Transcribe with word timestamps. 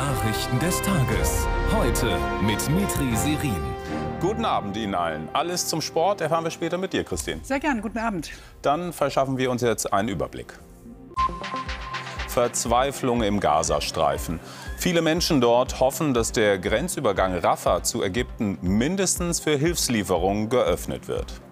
Nachrichten 0.00 0.58
des 0.60 0.80
Tages. 0.80 1.46
Heute 1.76 2.16
mit 2.40 2.70
Mitri 2.70 3.14
Serin. 3.14 3.62
Guten 4.18 4.46
Abend 4.46 4.74
Ihnen 4.78 4.94
allen. 4.94 5.28
Alles 5.34 5.68
zum 5.68 5.82
Sport 5.82 6.22
erfahren 6.22 6.42
wir 6.42 6.50
später 6.50 6.78
mit 6.78 6.94
dir, 6.94 7.04
Christine. 7.04 7.40
Sehr 7.42 7.60
gern, 7.60 7.82
guten 7.82 7.98
Abend. 7.98 8.30
Dann 8.62 8.94
verschaffen 8.94 9.36
wir 9.36 9.50
uns 9.50 9.60
jetzt 9.60 9.92
einen 9.92 10.08
Überblick. 10.08 10.58
Verzweiflung 12.28 13.22
im 13.22 13.40
Gazastreifen. 13.40 14.40
Viele 14.78 15.02
Menschen 15.02 15.42
dort 15.42 15.80
hoffen, 15.80 16.14
dass 16.14 16.32
der 16.32 16.58
Grenzübergang 16.58 17.36
Rafah 17.36 17.82
zu 17.82 18.02
Ägypten 18.02 18.56
mindestens 18.62 19.38
für 19.38 19.58
Hilfslieferungen 19.58 20.48
geöffnet 20.48 21.08
wird. 21.08 21.42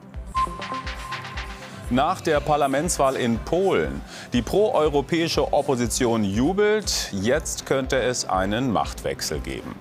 Nach 1.90 2.20
der 2.20 2.40
Parlamentswahl 2.40 3.16
in 3.16 3.38
Polen. 3.38 4.02
Die 4.34 4.42
proeuropäische 4.42 5.54
Opposition 5.54 6.22
jubelt. 6.22 7.10
Jetzt 7.12 7.64
könnte 7.64 7.98
es 7.98 8.28
einen 8.28 8.70
Machtwechsel 8.70 9.40
geben. 9.40 9.74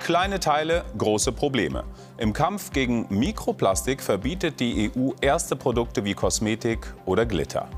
Kleine 0.00 0.40
Teile, 0.40 0.84
große 0.98 1.30
Probleme. 1.30 1.84
Im 2.18 2.32
Kampf 2.32 2.72
gegen 2.72 3.06
Mikroplastik 3.10 4.02
verbietet 4.02 4.58
die 4.58 4.90
EU 4.96 5.12
erste 5.20 5.54
Produkte 5.54 6.04
wie 6.04 6.14
Kosmetik 6.14 6.92
oder 7.06 7.26
Glitter. 7.26 7.68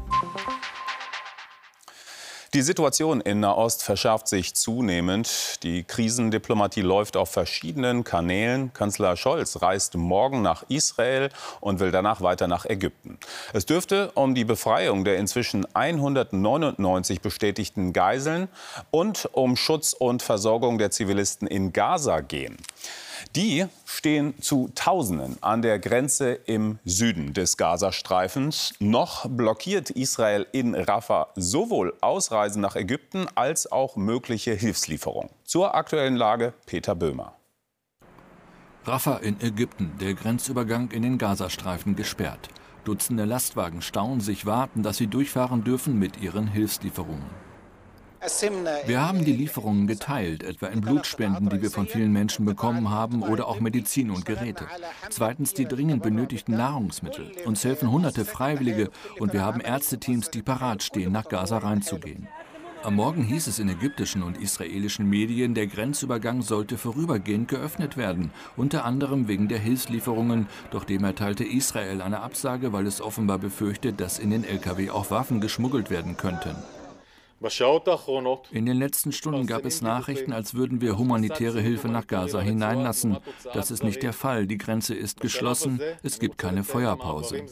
Die 2.56 2.62
Situation 2.62 3.20
in 3.20 3.40
Nahost 3.40 3.82
verschärft 3.82 4.28
sich 4.28 4.54
zunehmend. 4.54 5.62
Die 5.62 5.84
Krisendiplomatie 5.84 6.80
läuft 6.80 7.18
auf 7.18 7.30
verschiedenen 7.30 8.02
Kanälen. 8.02 8.72
Kanzler 8.72 9.14
Scholz 9.18 9.60
reist 9.60 9.94
morgen 9.94 10.40
nach 10.40 10.64
Israel 10.70 11.28
und 11.60 11.80
will 11.80 11.90
danach 11.90 12.22
weiter 12.22 12.48
nach 12.48 12.64
Ägypten. 12.64 13.18
Es 13.52 13.66
dürfte 13.66 14.10
um 14.14 14.34
die 14.34 14.46
Befreiung 14.46 15.04
der 15.04 15.18
inzwischen 15.18 15.66
199 15.74 17.20
bestätigten 17.20 17.92
Geiseln 17.92 18.48
und 18.90 19.28
um 19.32 19.56
Schutz 19.56 19.92
und 19.92 20.22
Versorgung 20.22 20.78
der 20.78 20.90
Zivilisten 20.90 21.46
in 21.46 21.74
Gaza 21.74 22.20
gehen. 22.20 22.56
Die 23.34 23.66
stehen 23.84 24.34
zu 24.40 24.70
Tausenden 24.74 25.36
an 25.40 25.62
der 25.62 25.78
Grenze 25.78 26.32
im 26.32 26.78
Süden 26.84 27.32
des 27.32 27.56
Gazastreifens. 27.56 28.74
Noch 28.78 29.26
blockiert 29.28 29.90
Israel 29.90 30.46
in 30.52 30.74
Rafah 30.74 31.28
sowohl 31.34 31.94
Ausreisen 32.00 32.62
nach 32.62 32.76
Ägypten 32.76 33.26
als 33.34 33.70
auch 33.70 33.96
mögliche 33.96 34.52
Hilfslieferungen. 34.52 35.30
Zur 35.44 35.74
aktuellen 35.74 36.16
Lage 36.16 36.52
Peter 36.66 36.94
Böhmer. 36.94 37.34
Rafah 38.84 39.16
in 39.16 39.40
Ägypten, 39.40 39.92
der 40.00 40.14
Grenzübergang 40.14 40.92
in 40.92 41.02
den 41.02 41.18
Gazastreifen 41.18 41.96
gesperrt. 41.96 42.48
Dutzende 42.84 43.24
Lastwagen 43.24 43.82
stauen 43.82 44.20
sich, 44.20 44.46
warten, 44.46 44.84
dass 44.84 44.96
sie 44.96 45.08
durchfahren 45.08 45.64
dürfen 45.64 45.98
mit 45.98 46.20
ihren 46.22 46.46
Hilfslieferungen. 46.46 47.45
Wir 48.86 49.06
haben 49.06 49.24
die 49.24 49.32
Lieferungen 49.32 49.86
geteilt, 49.86 50.42
etwa 50.42 50.66
in 50.66 50.80
Blutspenden, 50.80 51.48
die 51.48 51.62
wir 51.62 51.70
von 51.70 51.86
vielen 51.86 52.12
Menschen 52.12 52.44
bekommen 52.44 52.90
haben, 52.90 53.22
oder 53.22 53.46
auch 53.46 53.60
Medizin 53.60 54.10
und 54.10 54.24
Geräte. 54.24 54.66
Zweitens 55.10 55.54
die 55.54 55.66
dringend 55.66 56.02
benötigten 56.02 56.56
Nahrungsmittel. 56.56 57.30
Uns 57.44 57.64
helfen 57.64 57.90
hunderte 57.90 58.24
Freiwillige 58.24 58.90
und 59.20 59.32
wir 59.32 59.42
haben 59.42 59.60
Ärzteteams, 59.60 60.30
die 60.30 60.42
parat 60.42 60.82
stehen, 60.82 61.12
nach 61.12 61.28
Gaza 61.28 61.58
reinzugehen. 61.58 62.26
Am 62.82 62.94
Morgen 62.94 63.24
hieß 63.24 63.48
es 63.48 63.58
in 63.58 63.68
ägyptischen 63.68 64.22
und 64.22 64.40
israelischen 64.40 65.08
Medien, 65.08 65.54
der 65.54 65.66
Grenzübergang 65.66 66.42
sollte 66.42 66.78
vorübergehend 66.78 67.48
geöffnet 67.48 67.96
werden, 67.96 68.30
unter 68.56 68.84
anderem 68.84 69.28
wegen 69.28 69.48
der 69.48 69.58
Hilfslieferungen. 69.58 70.46
Doch 70.70 70.84
dem 70.84 71.02
erteilte 71.02 71.44
Israel 71.44 72.00
eine 72.00 72.20
Absage, 72.20 72.72
weil 72.72 72.86
es 72.86 73.00
offenbar 73.00 73.38
befürchtet, 73.38 74.00
dass 74.00 74.18
in 74.18 74.30
den 74.30 74.44
Lkw 74.44 74.90
auch 74.90 75.10
Waffen 75.10 75.40
geschmuggelt 75.40 75.90
werden 75.90 76.16
könnten. 76.16 76.54
In 78.50 78.66
den 78.66 78.78
letzten 78.78 79.12
Stunden 79.12 79.46
gab 79.46 79.66
es 79.66 79.82
Nachrichten, 79.82 80.32
als 80.32 80.54
würden 80.54 80.80
wir 80.80 80.96
humanitäre 80.96 81.60
Hilfe 81.60 81.88
nach 81.88 82.06
Gaza 82.06 82.40
hineinlassen. 82.40 83.18
Das 83.52 83.70
ist 83.70 83.84
nicht 83.84 84.02
der 84.02 84.14
Fall. 84.14 84.46
Die 84.46 84.56
Grenze 84.56 84.94
ist 84.94 85.20
geschlossen. 85.20 85.80
Es 86.02 86.18
gibt 86.18 86.38
keine 86.38 86.64
Feuerpause. 86.64 87.44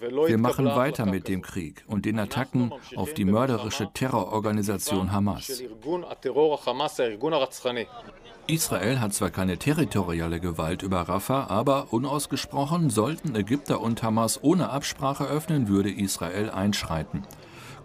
Wir 0.00 0.38
machen 0.38 0.66
weiter 0.66 1.06
mit 1.06 1.28
dem 1.28 1.42
Krieg 1.42 1.84
und 1.86 2.04
den 2.04 2.18
Attacken 2.18 2.72
auf 2.96 3.14
die 3.14 3.24
mörderische 3.24 3.90
Terrororganisation 3.92 5.12
Hamas. 5.12 5.62
Israel 8.46 9.00
hat 9.00 9.14
zwar 9.14 9.30
keine 9.30 9.56
territoriale 9.58 10.38
Gewalt 10.38 10.82
über 10.82 11.00
Rafah, 11.00 11.46
aber 11.48 11.88
unausgesprochen, 11.92 12.90
sollten 12.90 13.34
Ägypter 13.34 13.80
und 13.80 14.02
Hamas 14.02 14.42
ohne 14.42 14.70
Absprache 14.70 15.24
öffnen, 15.24 15.68
würde 15.68 15.90
Israel 15.90 16.50
einschreiten 16.50 17.24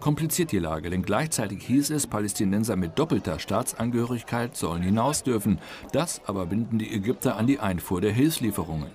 kompliziert 0.02 0.50
die 0.50 0.58
Lage, 0.58 0.90
denn 0.90 1.02
gleichzeitig 1.02 1.64
hieß 1.64 1.90
es, 1.90 2.08
Palästinenser 2.08 2.74
mit 2.74 2.98
doppelter 2.98 3.38
Staatsangehörigkeit 3.38 4.56
sollen 4.56 4.82
hinaus 4.82 5.22
dürfen. 5.22 5.60
Das 5.92 6.20
aber 6.26 6.46
binden 6.46 6.78
die 6.80 6.92
Ägypter 6.92 7.36
an 7.36 7.46
die 7.46 7.60
Einfuhr 7.60 8.00
der 8.00 8.10
Hilfslieferungen. 8.10 8.90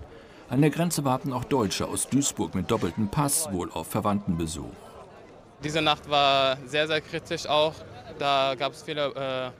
An 0.49 0.59
der 0.59 0.69
Grenze 0.69 1.05
warten 1.05 1.31
auch 1.31 1.45
Deutsche 1.45 1.87
aus 1.87 2.09
Duisburg 2.09 2.55
mit 2.55 2.69
doppeltem 2.69 3.07
Pass, 3.07 3.49
wohl 3.53 3.71
auf 3.71 3.87
Verwandtenbesuch. 3.87 4.73
Diese 5.63 5.81
Nacht 5.81 6.09
war 6.09 6.57
sehr, 6.65 6.87
sehr 6.87 6.99
kritisch 6.99 7.47
auch. 7.47 7.73
Da 8.19 8.55
gab 8.55 8.73
es 8.73 8.83
viele, 8.83 9.53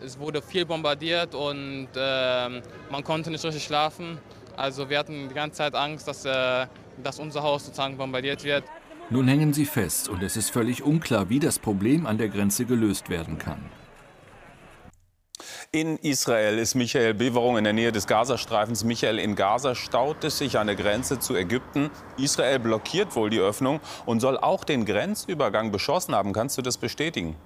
äh, 0.00 0.04
es 0.04 0.16
wurde 0.20 0.40
viel 0.40 0.64
bombardiert 0.64 1.34
und 1.34 1.88
äh, 1.96 2.62
man 2.90 3.02
konnte 3.02 3.32
nicht 3.32 3.44
richtig 3.44 3.64
schlafen. 3.64 4.18
Also 4.56 4.88
wir 4.88 5.00
hatten 5.00 5.28
die 5.28 5.34
ganze 5.34 5.58
Zeit 5.58 5.74
Angst, 5.74 6.06
dass, 6.06 6.24
äh, 6.24 6.66
dass 7.02 7.18
unser 7.18 7.42
Haus 7.42 7.64
sozusagen 7.64 7.96
bombardiert 7.96 8.44
wird. 8.44 8.62
Nun 9.12 9.28
hängen 9.28 9.52
sie 9.52 9.66
fest 9.66 10.08
und 10.08 10.22
es 10.22 10.38
ist 10.38 10.48
völlig 10.48 10.82
unklar, 10.82 11.28
wie 11.28 11.38
das 11.38 11.58
Problem 11.58 12.06
an 12.06 12.16
der 12.16 12.30
Grenze 12.30 12.64
gelöst 12.64 13.10
werden 13.10 13.36
kann. 13.36 13.60
In 15.70 15.98
Israel 15.98 16.58
ist 16.58 16.74
Michael 16.74 17.12
Beverung 17.12 17.58
in 17.58 17.64
der 17.64 17.74
Nähe 17.74 17.92
des 17.92 18.06
Gazastreifens. 18.06 18.84
Michael, 18.84 19.18
in 19.18 19.36
Gaza 19.36 19.74
staut 19.74 20.24
es 20.24 20.38
sich 20.38 20.56
an 20.56 20.66
der 20.66 20.76
Grenze 20.76 21.18
zu 21.18 21.36
Ägypten. 21.36 21.90
Israel 22.16 22.58
blockiert 22.58 23.14
wohl 23.14 23.28
die 23.28 23.40
Öffnung 23.40 23.80
und 24.06 24.20
soll 24.20 24.38
auch 24.38 24.64
den 24.64 24.86
Grenzübergang 24.86 25.72
beschossen 25.72 26.14
haben. 26.14 26.32
Kannst 26.32 26.56
du 26.56 26.62
das 26.62 26.78
bestätigen? 26.78 27.36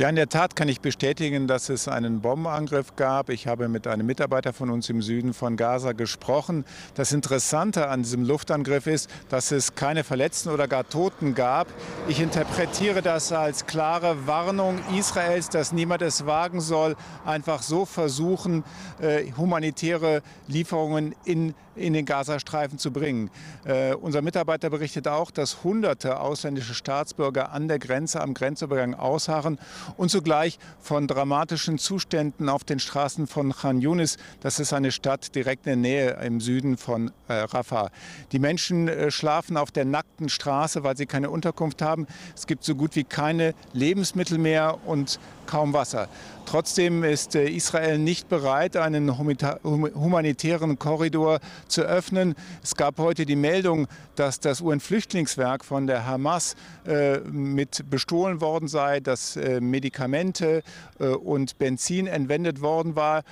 Ja, 0.00 0.08
in 0.08 0.16
der 0.16 0.30
Tat 0.30 0.56
kann 0.56 0.66
ich 0.70 0.80
bestätigen, 0.80 1.46
dass 1.46 1.68
es 1.68 1.86
einen 1.86 2.22
Bombenangriff 2.22 2.96
gab. 2.96 3.28
Ich 3.28 3.46
habe 3.46 3.68
mit 3.68 3.86
einem 3.86 4.06
Mitarbeiter 4.06 4.54
von 4.54 4.70
uns 4.70 4.88
im 4.88 5.02
Süden 5.02 5.34
von 5.34 5.58
Gaza 5.58 5.92
gesprochen. 5.92 6.64
Das 6.94 7.12
Interessante 7.12 7.88
an 7.88 8.02
diesem 8.02 8.24
Luftangriff 8.24 8.86
ist, 8.86 9.10
dass 9.28 9.52
es 9.52 9.74
keine 9.74 10.02
Verletzten 10.02 10.48
oder 10.48 10.68
gar 10.68 10.88
Toten 10.88 11.34
gab. 11.34 11.68
Ich 12.08 12.18
interpretiere 12.18 13.02
das 13.02 13.30
als 13.30 13.66
klare 13.66 14.26
Warnung 14.26 14.78
Israels, 14.98 15.50
dass 15.50 15.70
niemand 15.70 16.00
es 16.00 16.24
wagen 16.24 16.62
soll, 16.62 16.96
einfach 17.26 17.60
so 17.60 17.84
versuchen, 17.84 18.64
äh, 19.02 19.30
humanitäre 19.36 20.22
Lieferungen 20.48 21.14
in, 21.26 21.54
in 21.74 21.92
den 21.92 22.04
Gazastreifen 22.04 22.78
zu 22.78 22.92
bringen. 22.92 23.30
Äh, 23.64 23.94
unser 23.94 24.22
Mitarbeiter 24.22 24.70
berichtet 24.70 25.08
auch, 25.08 25.30
dass 25.30 25.64
hunderte 25.64 26.20
ausländische 26.20 26.74
Staatsbürger 26.74 27.52
an 27.52 27.68
der 27.68 27.78
Grenze, 27.78 28.20
am 28.20 28.34
Grenzübergang 28.34 28.94
ausharren 28.94 29.58
und 29.96 30.10
zugleich 30.10 30.58
von 30.80 31.06
dramatischen 31.06 31.78
Zuständen 31.78 32.48
auf 32.48 32.64
den 32.64 32.78
Straßen 32.78 33.26
von 33.26 33.52
Khan 33.52 33.80
Yunis. 33.80 34.16
Das 34.40 34.60
ist 34.60 34.72
eine 34.72 34.92
Stadt 34.92 35.34
direkt 35.34 35.66
in 35.66 35.82
der 35.82 35.90
Nähe 35.90 36.10
im 36.24 36.40
Süden 36.40 36.76
von 36.76 37.12
äh, 37.28 37.34
Rafah. 37.34 37.90
Die 38.32 38.38
Menschen 38.38 38.88
äh, 38.88 39.10
schlafen 39.10 39.56
auf 39.56 39.70
der 39.70 39.84
nackten 39.84 40.28
Straße, 40.28 40.82
weil 40.84 40.96
sie 40.96 41.06
keine 41.06 41.30
Unterkunft 41.30 41.82
haben. 41.82 42.06
Es 42.34 42.46
gibt 42.46 42.64
so 42.64 42.74
gut 42.74 42.96
wie 42.96 43.04
keine 43.04 43.54
Lebensmittel 43.72 44.38
mehr 44.38 44.78
und 44.86 45.18
kaum 45.46 45.72
Wasser. 45.72 46.08
Trotzdem 46.46 47.04
ist 47.04 47.34
äh, 47.34 47.48
Israel 47.48 47.98
nicht 47.98 48.28
bereit, 48.28 48.76
einen 48.76 49.18
humanitären 49.18 50.78
Korridor 50.78 51.40
zu 51.68 51.82
öffnen. 51.82 52.34
Es 52.62 52.74
gab 52.74 52.98
heute 52.98 53.26
die 53.26 53.36
Meldung, 53.36 53.86
dass 54.16 54.40
das 54.40 54.60
UN-Flüchtlingswerk 54.60 55.64
von 55.64 55.86
der 55.86 56.06
Hamas 56.06 56.56
äh, 56.86 57.18
mit 57.20 57.88
bestohlen 57.88 58.40
worden 58.40 58.68
sei, 58.68 59.00
dass 59.00 59.36
äh, 59.36 59.60
Medikamente 59.60 60.62
und 60.98 61.58
Benzin 61.58 62.06
entwendet 62.06 62.60
worden 62.60 62.94
war. 62.94 63.22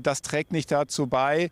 Das 0.00 0.22
trägt 0.22 0.52
nicht 0.52 0.72
dazu 0.72 1.06
bei, 1.06 1.50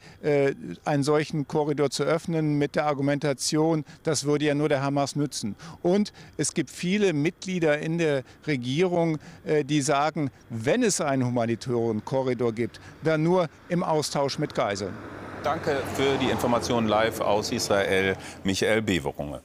einen 0.84 1.02
solchen 1.05 1.46
Korridor 1.46 1.90
zu 1.90 2.02
öffnen 2.02 2.58
mit 2.58 2.75
der 2.75 2.87
Argumentation, 2.87 3.84
das 4.02 4.25
würde 4.25 4.46
ja 4.46 4.55
nur 4.55 4.69
der 4.69 4.82
Hamas 4.82 5.14
nützen. 5.14 5.55
Und 5.82 6.12
es 6.37 6.55
gibt 6.55 6.70
viele 6.70 7.12
Mitglieder 7.12 7.79
in 7.79 7.99
der 7.99 8.25
Regierung, 8.46 9.19
die 9.64 9.81
sagen, 9.81 10.31
wenn 10.49 10.82
es 10.82 11.00
einen 11.10 11.26
humanitären 11.26 12.04
Korridor 12.04 12.52
gibt, 12.52 12.80
dann 13.02 13.22
nur 13.22 13.48
im 13.68 13.82
Austausch 13.82 14.38
mit 14.38 14.54
Geiseln. 14.54 14.94
Danke 15.42 15.82
für 15.94 16.16
die 16.18 16.30
Informationen 16.30 16.86
live 16.86 17.20
aus 17.20 17.50
Israel, 17.50 18.16
Michael 18.44 18.82
Beverunge. 18.82 19.40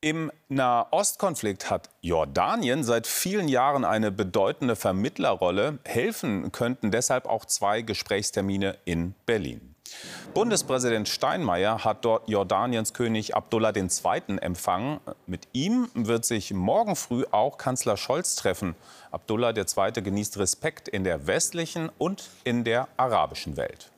Im 0.00 0.32
Nahostkonflikt 0.48 1.70
hat 1.70 1.90
Jordanien 2.00 2.84
seit 2.84 3.06
vielen 3.06 3.48
Jahren 3.48 3.84
eine 3.84 4.10
bedeutende 4.10 4.74
Vermittlerrolle. 4.74 5.78
Helfen 5.84 6.52
könnten 6.52 6.90
deshalb 6.90 7.26
auch 7.26 7.44
zwei 7.44 7.82
Gesprächstermine 7.82 8.78
in 8.86 9.14
Berlin. 9.26 9.69
Bundespräsident 10.34 11.08
Steinmeier 11.08 11.84
hat 11.84 12.04
dort 12.04 12.28
Jordaniens 12.28 12.92
König 12.94 13.34
Abdullah 13.34 13.72
II. 13.74 13.88
empfangen. 14.40 15.00
Mit 15.26 15.48
ihm 15.52 15.88
wird 15.94 16.24
sich 16.24 16.52
morgen 16.52 16.96
früh 16.96 17.24
auch 17.30 17.58
Kanzler 17.58 17.96
Scholz 17.96 18.36
treffen. 18.36 18.76
Abdullah 19.10 19.52
II. 19.56 20.02
genießt 20.02 20.38
Respekt 20.38 20.88
in 20.88 21.04
der 21.04 21.26
westlichen 21.26 21.90
und 21.98 22.30
in 22.44 22.64
der 22.64 22.88
arabischen 22.96 23.56
Welt. 23.56 23.90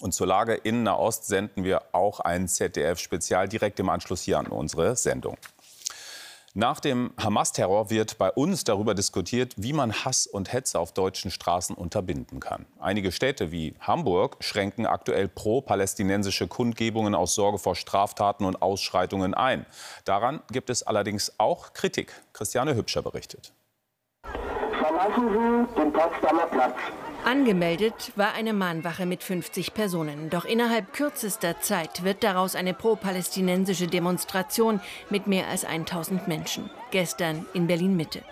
Und 0.00 0.12
zur 0.12 0.26
Lage 0.26 0.54
in 0.54 0.82
Nahost 0.82 1.26
senden 1.26 1.64
wir 1.64 1.82
auch 1.92 2.20
ein 2.20 2.48
ZDF-Spezial 2.48 3.48
direkt 3.48 3.80
im 3.80 3.88
Anschluss 3.88 4.22
hier 4.22 4.38
an 4.38 4.46
unsere 4.46 4.96
Sendung. 4.96 5.36
Nach 6.56 6.78
dem 6.78 7.10
Hamas-Terror 7.20 7.90
wird 7.90 8.16
bei 8.16 8.30
uns 8.30 8.62
darüber 8.62 8.94
diskutiert, 8.94 9.54
wie 9.56 9.72
man 9.72 9.92
Hass 9.92 10.28
und 10.28 10.52
Hetze 10.52 10.78
auf 10.78 10.92
deutschen 10.92 11.32
Straßen 11.32 11.74
unterbinden 11.74 12.38
kann. 12.38 12.64
Einige 12.78 13.10
Städte 13.10 13.50
wie 13.50 13.74
Hamburg 13.80 14.36
schränken 14.38 14.86
aktuell 14.86 15.26
pro-palästinensische 15.26 16.46
Kundgebungen 16.46 17.16
aus 17.16 17.34
Sorge 17.34 17.58
vor 17.58 17.74
Straftaten 17.74 18.44
und 18.44 18.62
Ausschreitungen 18.62 19.34
ein. 19.34 19.66
Daran 20.04 20.42
gibt 20.52 20.70
es 20.70 20.84
allerdings 20.84 21.32
auch 21.38 21.72
Kritik. 21.72 22.12
Christiane 22.32 22.76
Hübscher 22.76 23.02
berichtet. 23.02 23.52
Verlassen 24.22 25.66
Sie 25.74 25.80
den 25.80 25.92
Potsdamer 25.92 26.46
Platz. 26.46 26.76
Angemeldet 27.24 28.12
war 28.16 28.34
eine 28.34 28.52
Mahnwache 28.52 29.06
mit 29.06 29.22
50 29.22 29.72
Personen. 29.72 30.28
Doch 30.28 30.44
innerhalb 30.44 30.92
kürzester 30.92 31.58
Zeit 31.58 32.04
wird 32.04 32.22
daraus 32.22 32.54
eine 32.54 32.74
pro-palästinensische 32.74 33.86
Demonstration 33.86 34.78
mit 35.08 35.26
mehr 35.26 35.48
als 35.48 35.64
1000 35.64 36.28
Menschen. 36.28 36.68
Gestern 36.90 37.46
in 37.54 37.66
Berlin-Mitte. 37.66 38.22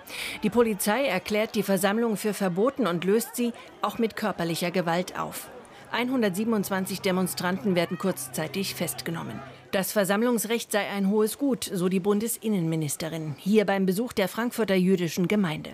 Die 0.42 0.50
Polizei 0.50 1.06
erklärt 1.06 1.54
die 1.54 1.62
Versammlung 1.62 2.18
für 2.18 2.34
verboten 2.34 2.86
und 2.86 3.04
löst 3.04 3.34
sie 3.34 3.54
auch 3.80 3.96
mit 3.96 4.14
körperlicher 4.14 4.70
Gewalt 4.70 5.18
auf. 5.18 5.48
127 5.90 7.00
Demonstranten 7.00 7.74
werden 7.74 7.96
kurzzeitig 7.96 8.74
festgenommen. 8.74 9.40
Das 9.72 9.90
Versammlungsrecht 9.90 10.70
sei 10.70 10.86
ein 10.86 11.08
hohes 11.08 11.38
Gut, 11.38 11.64
so 11.72 11.88
die 11.88 11.98
Bundesinnenministerin, 11.98 13.36
hier 13.38 13.64
beim 13.64 13.86
Besuch 13.86 14.12
der 14.12 14.28
Frankfurter 14.28 14.74
jüdischen 14.74 15.28
Gemeinde. 15.28 15.70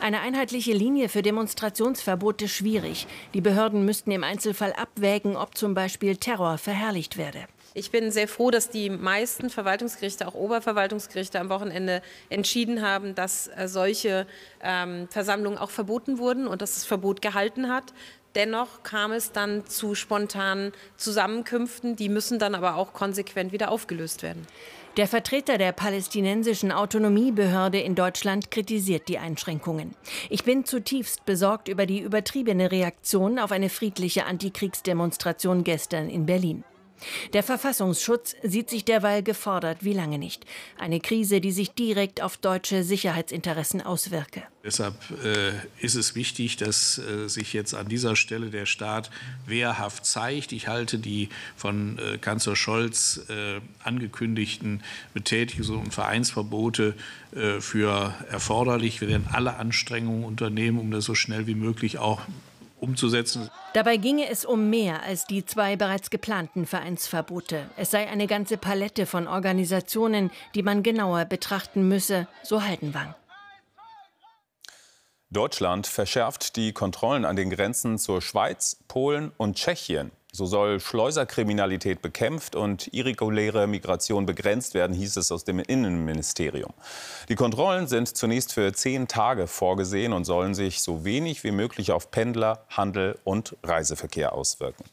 Eine 0.00 0.20
einheitliche 0.20 0.72
Linie 0.72 1.10
für 1.10 1.20
Demonstrationsverbote 1.20 2.48
schwierig. 2.48 3.06
Die 3.34 3.42
Behörden 3.42 3.84
müssten 3.84 4.10
im 4.10 4.24
Einzelfall 4.24 4.72
abwägen, 4.72 5.36
ob 5.36 5.54
zum 5.54 5.74
Beispiel 5.74 6.16
Terror 6.16 6.56
verherrlicht 6.56 7.18
werde. 7.18 7.40
Ich 7.74 7.90
bin 7.90 8.10
sehr 8.10 8.28
froh, 8.28 8.50
dass 8.50 8.68
die 8.68 8.90
meisten 8.90 9.48
Verwaltungsgerichte, 9.48 10.28
auch 10.28 10.34
Oberverwaltungsgerichte 10.34 11.40
am 11.40 11.48
Wochenende 11.48 12.02
entschieden 12.28 12.82
haben, 12.82 13.14
dass 13.14 13.48
äh, 13.48 13.66
solche 13.68 14.26
ähm, 14.62 15.08
Versammlungen 15.08 15.58
auch 15.58 15.70
verboten 15.70 16.18
wurden 16.18 16.46
und 16.46 16.60
dass 16.60 16.74
das 16.74 16.84
Verbot 16.84 17.22
gehalten 17.22 17.68
hat. 17.68 17.94
Dennoch 18.34 18.82
kam 18.82 19.12
es 19.12 19.32
dann 19.32 19.66
zu 19.66 19.94
spontanen 19.94 20.72
Zusammenkünften, 20.96 21.96
die 21.96 22.08
müssen 22.08 22.38
dann 22.38 22.54
aber 22.54 22.76
auch 22.76 22.92
konsequent 22.92 23.52
wieder 23.52 23.70
aufgelöst 23.70 24.22
werden. 24.22 24.46
Der 24.98 25.06
Vertreter 25.06 25.56
der 25.56 25.72
palästinensischen 25.72 26.70
Autonomiebehörde 26.70 27.80
in 27.80 27.94
Deutschland 27.94 28.50
kritisiert 28.50 29.08
die 29.08 29.18
Einschränkungen. 29.18 29.94
Ich 30.28 30.44
bin 30.44 30.66
zutiefst 30.66 31.24
besorgt 31.24 31.68
über 31.68 31.86
die 31.86 32.00
übertriebene 32.00 32.70
Reaktion 32.70 33.38
auf 33.38 33.52
eine 33.52 33.70
friedliche 33.70 34.26
Antikriegsdemonstration 34.26 35.64
gestern 35.64 36.10
in 36.10 36.26
Berlin. 36.26 36.64
Der 37.32 37.42
Verfassungsschutz 37.42 38.36
sieht 38.42 38.70
sich 38.70 38.84
derweil 38.84 39.22
gefordert 39.22 39.78
wie 39.82 39.92
lange 39.92 40.18
nicht. 40.18 40.44
Eine 40.78 41.00
Krise, 41.00 41.40
die 41.40 41.52
sich 41.52 41.72
direkt 41.72 42.22
auf 42.22 42.36
deutsche 42.36 42.84
Sicherheitsinteressen 42.84 43.80
auswirke. 43.80 44.42
Deshalb 44.64 44.94
äh, 45.24 45.52
ist 45.84 45.96
es 45.96 46.14
wichtig, 46.14 46.56
dass 46.56 46.98
äh, 46.98 47.28
sich 47.28 47.52
jetzt 47.52 47.74
an 47.74 47.88
dieser 47.88 48.14
Stelle 48.14 48.50
der 48.50 48.66
Staat 48.66 49.10
wehrhaft 49.44 50.06
zeigt. 50.06 50.52
Ich 50.52 50.68
halte 50.68 50.98
die 50.98 51.30
von 51.56 51.98
äh, 51.98 52.18
Kanzler 52.18 52.54
Scholz 52.54 53.22
äh, 53.28 53.60
angekündigten 53.82 54.82
Betätigungs- 55.14 55.70
und 55.70 55.92
Vereinsverbote 55.92 56.94
äh, 57.34 57.60
für 57.60 58.14
erforderlich. 58.30 59.00
Wir 59.00 59.08
werden 59.08 59.26
alle 59.32 59.56
Anstrengungen 59.56 60.24
unternehmen, 60.24 60.78
um 60.78 60.92
das 60.92 61.04
so 61.04 61.16
schnell 61.16 61.48
wie 61.48 61.56
möglich 61.56 61.98
auch 61.98 62.20
umzusetzen. 62.82 63.50
Dabei 63.72 63.96
ginge 63.96 64.28
es 64.28 64.44
um 64.44 64.68
mehr 64.68 65.02
als 65.02 65.24
die 65.26 65.46
zwei 65.46 65.76
bereits 65.76 66.10
geplanten 66.10 66.66
Vereinsverbote. 66.66 67.70
Es 67.76 67.90
sei 67.90 68.08
eine 68.08 68.26
ganze 68.26 68.58
Palette 68.58 69.06
von 69.06 69.28
Organisationen, 69.28 70.30
die 70.54 70.62
man 70.62 70.82
genauer 70.82 71.24
betrachten 71.24 71.88
müsse, 71.88 72.28
so 72.42 72.62
Haldenwang. 72.62 73.14
Deutschland 75.30 75.86
verschärft 75.86 76.56
die 76.56 76.72
Kontrollen 76.72 77.24
an 77.24 77.36
den 77.36 77.48
Grenzen 77.48 77.98
zur 77.98 78.20
Schweiz, 78.20 78.76
Polen 78.86 79.32
und 79.38 79.56
Tschechien. 79.56 80.10
So 80.34 80.46
soll 80.46 80.80
Schleuserkriminalität 80.80 82.00
bekämpft 82.00 82.56
und 82.56 82.88
irreguläre 82.94 83.66
Migration 83.66 84.24
begrenzt 84.24 84.72
werden, 84.72 84.96
hieß 84.96 85.18
es 85.18 85.30
aus 85.30 85.44
dem 85.44 85.58
Innenministerium. 85.58 86.72
Die 87.28 87.34
Kontrollen 87.34 87.86
sind 87.86 88.16
zunächst 88.16 88.54
für 88.54 88.72
zehn 88.72 89.08
Tage 89.08 89.46
vorgesehen 89.46 90.14
und 90.14 90.24
sollen 90.24 90.54
sich 90.54 90.80
so 90.80 91.04
wenig 91.04 91.44
wie 91.44 91.50
möglich 91.50 91.92
auf 91.92 92.10
Pendler, 92.10 92.64
Handel 92.70 93.18
und 93.24 93.58
Reiseverkehr 93.62 94.32
auswirken. 94.32 94.84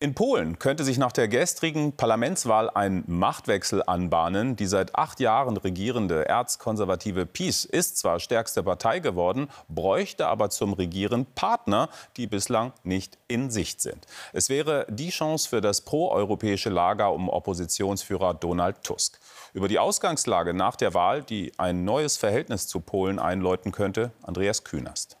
In 0.00 0.14
Polen 0.14 0.60
könnte 0.60 0.84
sich 0.84 0.96
nach 0.96 1.10
der 1.10 1.26
gestrigen 1.26 1.92
Parlamentswahl 1.92 2.70
ein 2.70 3.02
Machtwechsel 3.08 3.82
anbahnen. 3.84 4.54
Die 4.54 4.66
seit 4.66 4.94
acht 4.94 5.18
Jahren 5.18 5.56
regierende 5.56 6.28
erzkonservative 6.28 7.26
PiS 7.26 7.64
ist 7.64 7.98
zwar 7.98 8.20
stärkste 8.20 8.62
Partei 8.62 9.00
geworden, 9.00 9.50
bräuchte 9.68 10.28
aber 10.28 10.50
zum 10.50 10.72
Regieren 10.72 11.26
Partner, 11.26 11.88
die 12.16 12.28
bislang 12.28 12.72
nicht 12.84 13.18
in 13.26 13.50
Sicht 13.50 13.80
sind. 13.80 14.06
Es 14.32 14.48
wäre 14.48 14.86
die 14.88 15.10
Chance 15.10 15.48
für 15.48 15.60
das 15.60 15.80
proeuropäische 15.80 16.70
Lager 16.70 17.12
um 17.12 17.28
Oppositionsführer 17.28 18.34
Donald 18.34 18.84
Tusk. 18.84 19.18
Über 19.52 19.66
die 19.66 19.80
Ausgangslage 19.80 20.54
nach 20.54 20.76
der 20.76 20.94
Wahl, 20.94 21.24
die 21.24 21.50
ein 21.58 21.84
neues 21.84 22.16
Verhältnis 22.16 22.68
zu 22.68 22.78
Polen 22.78 23.18
einläuten 23.18 23.72
könnte, 23.72 24.12
Andreas 24.22 24.62
Künast 24.62 25.17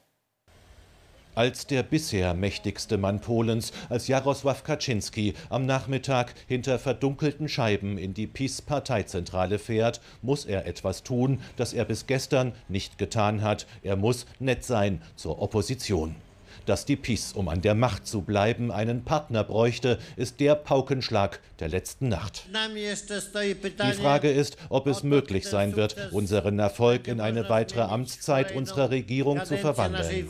als 1.38 1.68
der 1.68 1.84
bisher 1.84 2.34
mächtigste 2.34 2.98
Mann 2.98 3.20
Polens, 3.20 3.70
als 3.88 4.08
Jarosław 4.08 4.64
Kaczynski 4.64 5.34
am 5.50 5.66
Nachmittag 5.66 6.34
hinter 6.48 6.80
verdunkelten 6.80 7.48
Scheiben 7.48 7.96
in 7.96 8.12
die 8.12 8.26
PiS-Parteizentrale 8.26 9.60
fährt, 9.60 10.00
muss 10.20 10.44
er 10.46 10.66
etwas 10.66 11.04
tun, 11.04 11.38
das 11.54 11.74
er 11.74 11.84
bis 11.84 12.08
gestern 12.08 12.54
nicht 12.68 12.98
getan 12.98 13.42
hat. 13.42 13.68
Er 13.84 13.94
muss 13.94 14.26
nett 14.40 14.64
sein 14.64 15.00
zur 15.14 15.40
Opposition. 15.40 16.16
Dass 16.66 16.84
die 16.84 16.96
PiS, 16.96 17.34
um 17.34 17.48
an 17.48 17.62
der 17.62 17.76
Macht 17.76 18.08
zu 18.08 18.22
bleiben, 18.22 18.72
einen 18.72 19.04
Partner 19.04 19.44
bräuchte, 19.44 20.00
ist 20.16 20.40
der 20.40 20.56
Paukenschlag 20.56 21.38
der 21.60 21.68
letzten 21.68 22.08
Nacht. 22.08 22.48
Die 22.52 23.92
Frage 23.92 24.30
ist, 24.32 24.56
ob 24.70 24.88
es 24.88 25.04
möglich 25.04 25.46
sein 25.46 25.76
wird, 25.76 26.10
unseren 26.10 26.58
Erfolg 26.58 27.06
in 27.06 27.20
eine 27.20 27.48
weitere 27.48 27.82
Amtszeit 27.82 28.56
unserer 28.56 28.90
Regierung 28.90 29.44
zu 29.44 29.56
verwandeln. 29.56 30.26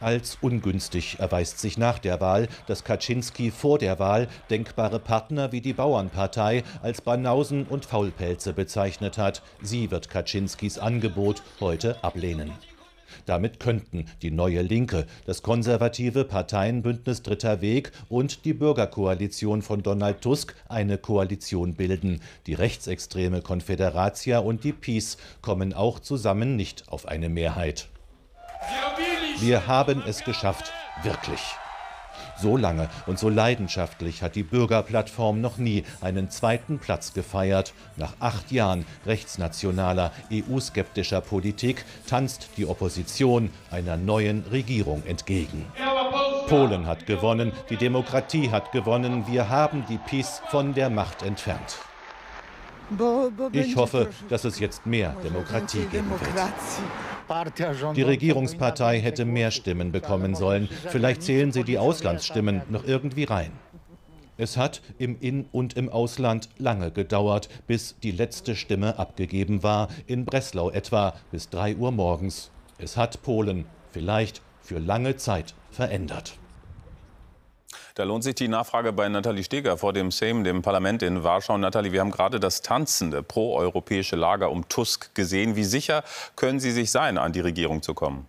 Als 0.00 0.38
ungünstig 0.40 1.18
erweist 1.18 1.58
sich 1.58 1.76
nach 1.76 1.98
der 1.98 2.20
Wahl, 2.20 2.48
dass 2.66 2.84
Kaczynski 2.84 3.50
vor 3.50 3.78
der 3.78 3.98
Wahl 3.98 4.28
denkbare 4.48 4.98
Partner 4.98 5.52
wie 5.52 5.60
die 5.60 5.74
Bauernpartei 5.74 6.64
als 6.82 7.02
Banausen 7.02 7.64
und 7.64 7.84
Faulpelze 7.84 8.54
bezeichnet 8.54 9.18
hat. 9.18 9.42
Sie 9.60 9.90
wird 9.90 10.08
Kaczynskis 10.08 10.78
Angebot 10.78 11.42
heute 11.60 12.02
ablehnen. 12.02 12.52
Damit 13.26 13.60
könnten 13.60 14.06
die 14.22 14.30
Neue 14.30 14.62
Linke, 14.62 15.06
das 15.26 15.42
konservative 15.42 16.24
Parteienbündnis 16.24 17.22
Dritter 17.22 17.60
Weg 17.60 17.92
und 18.08 18.44
die 18.44 18.54
Bürgerkoalition 18.54 19.60
von 19.60 19.82
Donald 19.82 20.22
Tusk 20.22 20.54
eine 20.68 20.96
Koalition 20.96 21.74
bilden. 21.74 22.20
Die 22.46 22.54
rechtsextreme 22.54 23.42
Konfederatia 23.42 24.38
und 24.38 24.64
die 24.64 24.72
PiS 24.72 25.18
kommen 25.42 25.74
auch 25.74 25.98
zusammen 25.98 26.56
nicht 26.56 26.88
auf 26.88 27.06
eine 27.06 27.28
Mehrheit. 27.28 27.88
Wir 29.40 29.66
haben 29.66 30.02
es 30.06 30.22
geschafft, 30.22 30.70
wirklich. 31.02 31.40
So 32.36 32.58
lange 32.58 32.90
und 33.06 33.18
so 33.18 33.30
leidenschaftlich 33.30 34.22
hat 34.22 34.34
die 34.34 34.42
Bürgerplattform 34.42 35.40
noch 35.40 35.56
nie 35.56 35.84
einen 36.02 36.28
zweiten 36.28 36.78
Platz 36.78 37.14
gefeiert. 37.14 37.72
Nach 37.96 38.12
acht 38.20 38.52
Jahren 38.52 38.84
rechtsnationaler, 39.06 40.12
EU-skeptischer 40.30 41.22
Politik 41.22 41.86
tanzt 42.06 42.50
die 42.58 42.66
Opposition 42.66 43.50
einer 43.70 43.96
neuen 43.96 44.44
Regierung 44.50 45.02
entgegen. 45.06 45.64
Polen 46.46 46.86
hat 46.86 47.06
gewonnen, 47.06 47.52
die 47.70 47.76
Demokratie 47.78 48.50
hat 48.50 48.72
gewonnen, 48.72 49.26
wir 49.26 49.48
haben 49.48 49.84
die 49.88 49.98
PiS 49.98 50.42
von 50.50 50.74
der 50.74 50.90
Macht 50.90 51.22
entfernt. 51.22 51.78
Ich 53.52 53.76
hoffe, 53.76 54.10
dass 54.28 54.44
es 54.44 54.58
jetzt 54.58 54.84
mehr 54.84 55.14
Demokratie 55.22 55.86
geben 55.86 56.10
wird. 56.10 56.20
Die 57.94 58.02
Regierungspartei 58.02 59.00
hätte 59.00 59.24
mehr 59.24 59.50
Stimmen 59.50 59.92
bekommen 59.92 60.34
sollen. 60.34 60.68
Vielleicht 60.88 61.22
zählen 61.22 61.52
sie 61.52 61.64
die 61.64 61.78
Auslandsstimmen 61.78 62.62
noch 62.68 62.84
irgendwie 62.84 63.24
rein. 63.24 63.52
Es 64.36 64.56
hat 64.56 64.80
im 64.98 65.18
In- 65.20 65.46
und 65.52 65.76
im 65.76 65.90
Ausland 65.90 66.48
lange 66.58 66.90
gedauert, 66.90 67.50
bis 67.66 67.96
die 68.02 68.10
letzte 68.10 68.56
Stimme 68.56 68.98
abgegeben 68.98 69.62
war, 69.62 69.88
in 70.06 70.24
Breslau 70.24 70.70
etwa 70.70 71.14
bis 71.30 71.50
3 71.50 71.76
Uhr 71.76 71.92
morgens. 71.92 72.50
Es 72.78 72.96
hat 72.96 73.22
Polen 73.22 73.66
vielleicht 73.90 74.40
für 74.62 74.78
lange 74.78 75.16
Zeit 75.16 75.54
verändert. 75.70 76.39
Da 78.00 78.06
lohnt 78.06 78.24
sich 78.24 78.34
die 78.34 78.48
Nachfrage 78.48 78.94
bei 78.94 79.06
Nathalie 79.10 79.44
Steger 79.44 79.76
vor 79.76 79.92
dem 79.92 80.10
Sejm, 80.10 80.42
dem 80.42 80.62
Parlament 80.62 81.02
in 81.02 81.22
Warschau. 81.22 81.58
Nathalie, 81.58 81.92
wir 81.92 82.00
haben 82.00 82.10
gerade 82.10 82.40
das 82.40 82.62
tanzende 82.62 83.22
proeuropäische 83.22 84.16
Lager 84.16 84.50
um 84.50 84.66
Tusk 84.70 85.14
gesehen. 85.14 85.54
Wie 85.54 85.64
sicher 85.64 86.02
können 86.34 86.60
Sie 86.60 86.70
sich 86.70 86.90
sein, 86.90 87.18
an 87.18 87.34
die 87.34 87.40
Regierung 87.40 87.82
zu 87.82 87.92
kommen? 87.92 88.26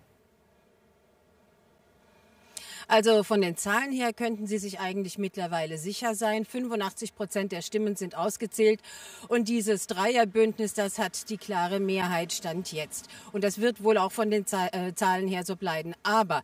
Also 2.92 3.22
von 3.22 3.40
den 3.40 3.56
Zahlen 3.56 3.90
her 3.90 4.12
könnten 4.12 4.46
Sie 4.46 4.58
sich 4.58 4.78
eigentlich 4.78 5.16
mittlerweile 5.16 5.78
sicher 5.78 6.14
sein. 6.14 6.44
85 6.44 7.14
Prozent 7.14 7.50
der 7.50 7.62
Stimmen 7.62 7.96
sind 7.96 8.18
ausgezählt. 8.18 8.82
Und 9.28 9.48
dieses 9.48 9.86
Dreierbündnis, 9.86 10.74
das 10.74 10.98
hat 10.98 11.30
die 11.30 11.38
klare 11.38 11.80
Mehrheit 11.80 12.34
Stand 12.34 12.70
jetzt. 12.70 13.08
Und 13.32 13.44
das 13.44 13.62
wird 13.62 13.82
wohl 13.82 13.96
auch 13.96 14.12
von 14.12 14.30
den 14.30 14.44
äh, 14.44 14.94
Zahlen 14.94 15.26
her 15.26 15.46
so 15.46 15.56
bleiben. 15.56 15.94
Aber 16.02 16.42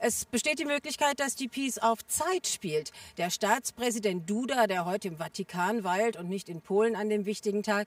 es 0.00 0.24
besteht 0.24 0.58
die 0.58 0.64
Möglichkeit, 0.64 1.20
dass 1.20 1.36
die 1.36 1.46
Peace 1.46 1.78
auf 1.78 2.04
Zeit 2.08 2.48
spielt. 2.48 2.90
Der 3.16 3.30
Staatspräsident 3.30 4.28
Duda, 4.28 4.66
der 4.66 4.86
heute 4.86 5.06
im 5.06 5.18
Vatikan 5.18 5.84
weilt 5.84 6.16
und 6.16 6.28
nicht 6.28 6.48
in 6.48 6.60
Polen 6.60 6.96
an 6.96 7.08
dem 7.08 7.24
wichtigen 7.24 7.62
Tag, 7.62 7.86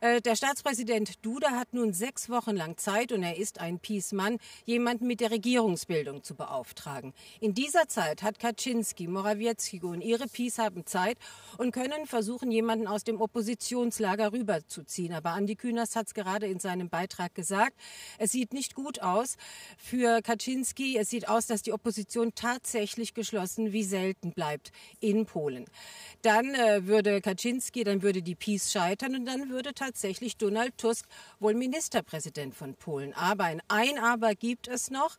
äh, 0.00 0.20
der 0.20 0.34
Staatspräsident 0.34 1.24
Duda 1.24 1.52
hat 1.52 1.72
nun 1.72 1.92
sechs 1.92 2.28
Wochen 2.28 2.56
lang 2.56 2.78
Zeit 2.78 3.12
und 3.12 3.22
er 3.22 3.36
ist 3.36 3.60
ein 3.60 3.78
Peace-Mann, 3.78 4.38
jemanden 4.64 5.06
mit 5.06 5.20
der 5.20 5.30
Regierungsbildung 5.30 6.24
zu 6.24 6.34
beauftragen. 6.34 7.14
In 7.44 7.52
dieser 7.52 7.88
Zeit 7.88 8.22
hat 8.22 8.38
Kaczynski, 8.38 9.06
Morawiecki 9.06 9.78
und 9.82 10.00
ihre 10.00 10.28
Peace 10.28 10.56
haben 10.56 10.86
Zeit 10.86 11.18
und 11.58 11.72
können 11.72 12.06
versuchen, 12.06 12.50
jemanden 12.50 12.86
aus 12.86 13.04
dem 13.04 13.20
Oppositionslager 13.20 14.32
rüberzuziehen. 14.32 15.12
Aber 15.12 15.32
Andi 15.32 15.54
Künast 15.54 15.94
hat 15.94 16.06
es 16.06 16.14
gerade 16.14 16.46
in 16.46 16.58
seinem 16.58 16.88
Beitrag 16.88 17.34
gesagt. 17.34 17.74
Es 18.16 18.32
sieht 18.32 18.54
nicht 18.54 18.74
gut 18.74 19.02
aus 19.02 19.36
für 19.76 20.22
Kaczynski. 20.22 20.96
Es 20.96 21.10
sieht 21.10 21.28
aus, 21.28 21.46
dass 21.46 21.60
die 21.60 21.74
Opposition 21.74 22.34
tatsächlich 22.34 23.12
geschlossen 23.12 23.74
wie 23.74 23.84
selten 23.84 24.32
bleibt 24.32 24.72
in 25.00 25.26
Polen. 25.26 25.66
Dann 26.22 26.54
äh, 26.54 26.86
würde 26.86 27.20
Kaczynski, 27.20 27.84
dann 27.84 28.00
würde 28.00 28.22
die 28.22 28.36
Peace 28.36 28.72
scheitern 28.72 29.16
und 29.16 29.26
dann 29.26 29.50
würde 29.50 29.74
tatsächlich 29.74 30.38
Donald 30.38 30.78
Tusk 30.78 31.04
wohl 31.40 31.52
Ministerpräsident 31.52 32.54
von 32.54 32.74
Polen. 32.74 33.12
Aber 33.12 33.44
ein 33.44 33.60
Ein 33.68 33.98
Aber 33.98 34.34
gibt 34.34 34.66
es 34.66 34.90
noch. 34.90 35.18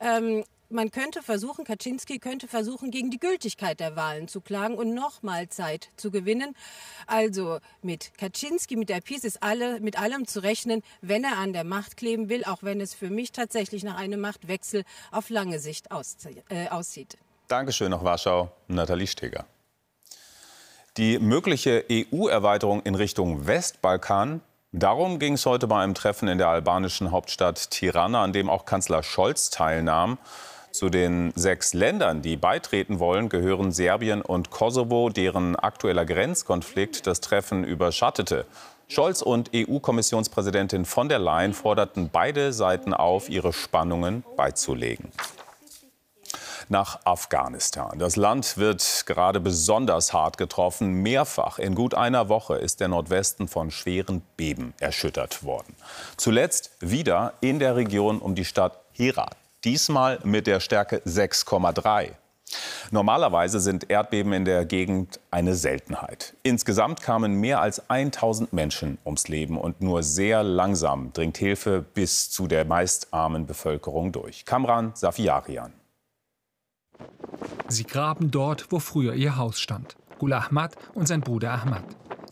Ähm, 0.00 0.42
man 0.68 0.90
könnte 0.90 1.22
versuchen, 1.22 1.64
Kaczynski 1.64 2.18
könnte 2.18 2.48
versuchen, 2.48 2.90
gegen 2.90 3.10
die 3.10 3.18
Gültigkeit 3.18 3.80
der 3.80 3.96
Wahlen 3.96 4.28
zu 4.28 4.40
klagen 4.40 4.74
und 4.74 4.94
nochmal 4.94 5.48
Zeit 5.48 5.90
zu 5.96 6.10
gewinnen. 6.10 6.54
Also 7.06 7.58
mit 7.82 8.12
Kaczynski, 8.18 8.76
mit 8.76 8.88
der 8.88 9.00
PiS 9.00 9.24
ist 9.24 9.42
alle, 9.42 9.80
mit 9.80 9.98
allem 9.98 10.26
zu 10.26 10.42
rechnen, 10.42 10.82
wenn 11.00 11.24
er 11.24 11.38
an 11.38 11.52
der 11.52 11.64
Macht 11.64 11.96
kleben 11.96 12.28
will, 12.28 12.44
auch 12.44 12.62
wenn 12.62 12.80
es 12.80 12.94
für 12.94 13.10
mich 13.10 13.32
tatsächlich 13.32 13.84
nach 13.84 13.96
einem 13.96 14.20
Machtwechsel 14.20 14.84
auf 15.12 15.30
lange 15.30 15.58
Sicht 15.58 15.88
äh, 16.48 16.68
aussieht. 16.68 17.16
Dankeschön 17.48 17.90
nach 17.90 18.02
Warschau, 18.02 18.50
Nathalie 18.68 19.06
Steger. 19.06 19.46
Die 20.96 21.18
mögliche 21.18 21.84
EU-Erweiterung 21.90 22.82
in 22.82 22.94
Richtung 22.94 23.46
Westbalkan 23.46 24.40
Darum 24.78 25.18
ging 25.18 25.34
es 25.34 25.46
heute 25.46 25.68
bei 25.68 25.82
einem 25.82 25.94
Treffen 25.94 26.28
in 26.28 26.36
der 26.36 26.48
albanischen 26.48 27.10
Hauptstadt 27.10 27.70
Tirana, 27.70 28.22
an 28.22 28.34
dem 28.34 28.50
auch 28.50 28.66
Kanzler 28.66 29.02
Scholz 29.02 29.48
teilnahm. 29.48 30.18
Zu 30.76 30.90
den 30.90 31.32
sechs 31.34 31.72
Ländern, 31.72 32.20
die 32.20 32.36
beitreten 32.36 32.98
wollen, 32.98 33.30
gehören 33.30 33.72
Serbien 33.72 34.20
und 34.20 34.50
Kosovo, 34.50 35.08
deren 35.08 35.56
aktueller 35.56 36.04
Grenzkonflikt 36.04 37.06
das 37.06 37.22
Treffen 37.22 37.64
überschattete. 37.64 38.44
Scholz 38.86 39.22
und 39.22 39.52
EU-Kommissionspräsidentin 39.54 40.84
von 40.84 41.08
der 41.08 41.18
Leyen 41.18 41.54
forderten 41.54 42.10
beide 42.12 42.52
Seiten 42.52 42.92
auf, 42.92 43.30
ihre 43.30 43.54
Spannungen 43.54 44.22
beizulegen 44.36 45.10
nach 46.68 46.98
Afghanistan. 47.04 47.96
Das 48.00 48.16
Land 48.16 48.58
wird 48.58 49.04
gerade 49.06 49.38
besonders 49.38 50.12
hart 50.12 50.36
getroffen. 50.36 50.94
Mehrfach 50.94 51.60
in 51.60 51.76
gut 51.76 51.94
einer 51.94 52.28
Woche 52.28 52.56
ist 52.56 52.80
der 52.80 52.88
Nordwesten 52.88 53.46
von 53.46 53.70
schweren 53.70 54.20
Beben 54.36 54.74
erschüttert 54.80 55.44
worden. 55.44 55.76
Zuletzt 56.16 56.72
wieder 56.80 57.34
in 57.40 57.60
der 57.60 57.76
Region 57.76 58.18
um 58.18 58.34
die 58.34 58.44
Stadt 58.44 58.80
Herat 58.92 59.36
diesmal 59.66 60.20
mit 60.22 60.46
der 60.46 60.60
Stärke 60.60 60.98
6,3. 60.98 62.12
Normalerweise 62.92 63.58
sind 63.58 63.90
Erdbeben 63.90 64.32
in 64.32 64.44
der 64.44 64.64
Gegend 64.64 65.18
eine 65.32 65.56
Seltenheit. 65.56 66.34
Insgesamt 66.44 67.02
kamen 67.02 67.34
mehr 67.40 67.60
als 67.60 67.90
1000 67.90 68.52
Menschen 68.52 68.98
ums 69.04 69.26
Leben 69.26 69.58
und 69.58 69.80
nur 69.80 70.04
sehr 70.04 70.44
langsam 70.44 71.12
dringt 71.12 71.36
Hilfe 71.36 71.82
bis 71.82 72.30
zu 72.30 72.46
der 72.46 72.64
meist 72.64 73.12
armen 73.12 73.46
Bevölkerung 73.46 74.12
durch. 74.12 74.44
Kamran 74.44 74.92
Safiarian. 74.94 75.72
Sie 77.66 77.84
graben 77.84 78.30
dort, 78.30 78.70
wo 78.70 78.78
früher 78.78 79.14
ihr 79.14 79.36
Haus 79.36 79.58
stand. 79.58 79.96
Gul 80.18 80.32
Ahmad 80.32 80.76
und 80.94 81.08
sein 81.08 81.20
Bruder 81.20 81.50
Ahmad. 81.50 81.84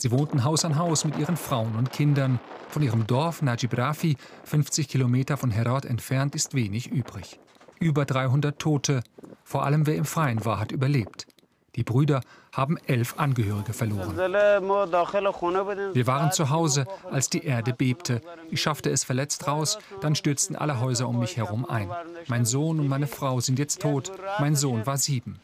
Sie 0.04 0.10
wohnten 0.10 0.44
Haus 0.44 0.66
an 0.66 0.76
Haus 0.76 1.06
mit 1.06 1.16
ihren 1.16 1.38
Frauen 1.38 1.76
und 1.76 1.90
Kindern. 1.90 2.38
Von 2.68 2.82
ihrem 2.82 3.06
Dorf 3.06 3.40
Najib 3.40 3.78
Rafi, 3.78 4.18
50 4.44 4.86
Kilometer 4.86 5.38
von 5.38 5.50
Herat 5.50 5.86
entfernt, 5.86 6.34
ist 6.34 6.52
wenig 6.52 6.88
übrig. 6.88 7.40
Über 7.80 8.04
300 8.04 8.58
Tote. 8.58 9.00
Vor 9.44 9.64
allem 9.64 9.86
wer 9.86 9.94
im 9.94 10.04
Freien 10.04 10.44
war, 10.44 10.60
hat 10.60 10.72
überlebt. 10.72 11.26
Die 11.74 11.84
Brüder 11.84 12.20
haben 12.52 12.76
elf 12.86 13.14
Angehörige 13.16 13.72
verloren. 13.72 14.14
Wir 14.14 16.06
waren 16.06 16.32
zu 16.32 16.50
Hause, 16.50 16.84
als 17.10 17.30
die 17.30 17.42
Erde 17.42 17.72
bebte. 17.72 18.20
Ich 18.50 18.60
schaffte 18.60 18.90
es 18.90 19.04
verletzt 19.04 19.46
raus, 19.46 19.78
dann 20.02 20.14
stürzten 20.14 20.54
alle 20.54 20.80
Häuser 20.80 21.08
um 21.08 21.18
mich 21.18 21.38
herum 21.38 21.64
ein. 21.64 21.90
Mein 22.28 22.44
Sohn 22.44 22.78
und 22.78 22.88
meine 22.88 23.06
Frau 23.06 23.40
sind 23.40 23.58
jetzt 23.58 23.80
tot. 23.80 24.12
Mein 24.38 24.54
Sohn 24.54 24.84
war 24.84 24.98
sieben. 24.98 25.40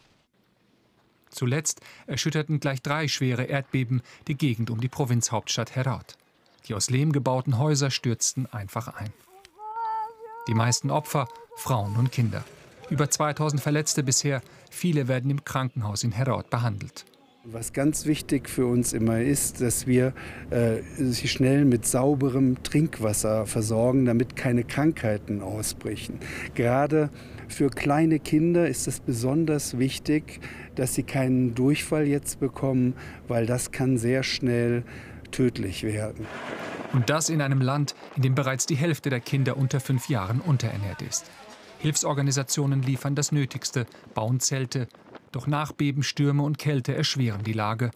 Zuletzt 1.31 1.81
erschütterten 2.07 2.61
gleich 2.61 2.83
drei 2.83 3.09
schwere 3.09 3.45
Erdbeben 3.45 4.03
die 4.29 4.37
Gegend 4.37 4.71
um 4.71 4.81
die 4.81 4.89
Provinzhauptstadt 4.89 5.75
Herat. 5.75 6.17
Die 6.67 6.75
aus 6.75 6.91
Lehm 6.91 7.13
gebauten 7.13 7.59
Häuser 7.59 7.91
stürzten 7.91 8.47
einfach 8.47 8.89
ein. 8.89 9.13
Die 10.49 10.55
meisten 10.55 10.91
Opfer 10.91 11.29
Frauen 11.57 11.97
und 11.97 12.11
Kinder. 12.13 12.45
Über 12.91 13.09
2000 13.09 13.63
Verletzte 13.63 14.03
bisher, 14.03 14.43
viele 14.71 15.07
werden 15.07 15.31
im 15.31 15.45
Krankenhaus 15.45 16.03
in 16.03 16.13
Herat 16.13 16.51
behandelt. 16.51 17.05
Was 17.45 17.73
ganz 17.73 18.05
wichtig 18.05 18.51
für 18.51 18.67
uns 18.67 18.93
immer 18.93 19.21
ist, 19.21 19.63
dass 19.63 19.87
wir 19.87 20.13
äh, 20.51 20.83
sie 20.99 21.27
schnell 21.27 21.65
mit 21.65 21.87
sauberem 21.87 22.63
Trinkwasser 22.63 23.47
versorgen, 23.47 24.05
damit 24.05 24.37
keine 24.37 24.63
Krankheiten 24.63 25.41
ausbrechen. 25.41 26.19
Gerade 26.55 27.09
für 27.51 27.71
kleine 27.71 28.19
Kinder 28.19 28.69
ist 28.69 28.87
es 28.89 29.01
besonders 29.01 29.79
wichtig, 29.79 30.41
dass 30.77 30.95
sie 30.95 31.03
keinen 31.03 31.55
Durchfall 31.55 32.07
jetzt 32.07 32.41
bekommen, 32.41 32.95
weil 33.29 33.47
das 33.47 33.73
kann 33.73 33.99
sehr 33.99 34.23
schnell 34.23 34.85
tödlich 35.31 35.83
werden. 35.83 36.27
Und 36.93 37.11
das 37.11 37.29
in 37.29 37.41
einem 37.41 37.61
Land, 37.61 37.95
in 38.17 38.23
dem 38.23 38.35
bereits 38.35 38.67
die 38.67 38.77
Hälfte 38.77 39.11
der 39.11 39.21
Kinder 39.21 39.57
unter 39.57 39.81
fünf 39.81 40.09
Jahren 40.09 40.41
unterernährt 40.41 41.03
ist. 41.03 41.31
Hilfsorganisationen 41.79 42.83
liefern 42.83 43.15
das 43.15 43.33
Nötigste, 43.33 43.87
bauen 44.15 44.41
Zelte. 44.41 44.89
Doch 45.33 45.47
Nachbeben, 45.47 46.03
Stürme 46.03 46.43
und 46.43 46.59
Kälte 46.59 46.95
erschweren 46.95 47.45
die 47.45 47.53
Lage. 47.53 47.91